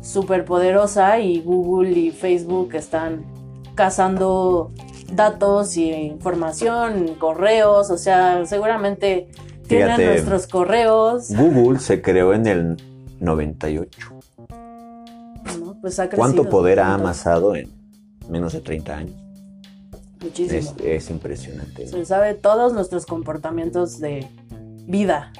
súper 0.01 0.45
poderosa 0.45 1.19
y 1.19 1.41
Google 1.41 1.91
y 1.91 2.11
Facebook 2.11 2.73
están 2.73 3.25
cazando 3.75 4.71
datos 5.13 5.77
y 5.77 5.91
información, 5.91 7.15
correos, 7.19 7.89
o 7.89 7.97
sea, 7.97 8.45
seguramente 8.45 9.27
tienen 9.67 9.95
Fíjate, 9.95 10.05
nuestros 10.05 10.47
correos. 10.47 11.29
Google 11.29 11.79
se 11.79 12.01
creó 12.01 12.33
en 12.33 12.47
el 12.47 12.77
98. 13.19 14.09
¿no? 15.59 15.77
Pues 15.81 15.99
ha 15.99 16.09
¿Cuánto 16.09 16.49
poder 16.49 16.79
ha 16.79 16.93
amasado 16.93 17.55
en 17.55 17.69
menos 18.29 18.53
de 18.53 18.61
30 18.61 18.97
años? 18.97 19.26
Muchísimo. 20.21 20.59
Es, 20.59 20.73
es 20.83 21.09
impresionante. 21.09 21.87
Se 21.87 22.05
sabe 22.05 22.33
todos 22.33 22.73
nuestros 22.73 23.05
comportamientos 23.05 23.99
de 23.99 24.27
vida. 24.85 25.31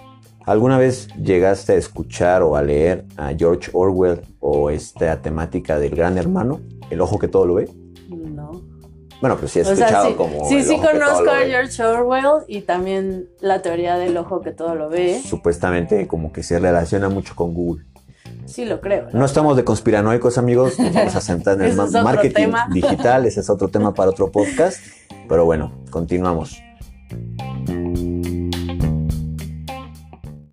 ¿Alguna 0.46 0.78
vez 0.78 1.10
llegaste 1.22 1.74
a 1.74 1.76
escuchar 1.76 2.42
o 2.42 2.56
a 2.56 2.62
leer 2.62 3.06
a 3.18 3.34
George 3.38 3.70
Orwell 3.74 4.22
o 4.40 4.70
esta 4.70 5.22
temática 5.22 5.78
del 5.78 5.94
gran 5.94 6.18
hermano, 6.18 6.62
el 6.90 7.02
ojo 7.02 7.20
que 7.20 7.28
todo 7.28 7.46
lo 7.46 7.56
ve? 7.56 7.70
No. 8.10 8.52
Bueno, 9.20 9.36
pero 9.36 9.48
sí 9.48 9.60
he 9.60 9.64
O 9.64 9.66
sea, 9.66 9.74
escuchado 9.74 10.08
sí, 10.10 10.14
como. 10.14 10.48
sí, 10.48 10.62
sí 10.64 10.78
conozco 10.78 11.30
a. 11.30 11.40
George 11.40 11.84
Orwell 11.84 12.44
y 12.48 12.62
también 12.62 13.28
la 13.42 13.62
teoría 13.62 13.98
del 13.98 14.16
ojo 14.16 14.40
que 14.42 14.52
todo 14.52 14.76
lo 14.76 14.88
ve. 14.90 15.20
Supuestamente 15.22 16.08
como 16.08 16.32
que 16.32 16.44
se 16.44 16.60
relaciona 16.60 17.10
mucho 17.10 17.36
con 17.36 17.54
Google. 17.54 17.84
Sí 18.48 18.66
lo 18.66 18.82
creo. 18.82 19.08
No 19.14 19.26
estamos 19.26 19.56
de 19.58 19.64
conspiranoicos, 19.64 20.38
amigos. 20.38 20.80
Nos 20.80 20.94
vamos 20.94 21.16
a 21.16 21.22
sentar 21.22 21.62
en 21.62 21.70
el 21.70 21.76
marketing 22.04 22.34
tema. 22.34 22.68
digital. 22.72 23.26
Ese 23.26 23.42
es 23.42 23.50
otro 23.50 23.68
tema 23.68 23.94
para 23.94 24.10
otro 24.10 24.32
podcast. 24.32 24.80
Pero 25.28 25.46
bueno, 25.46 25.84
continuamos. 25.92 26.58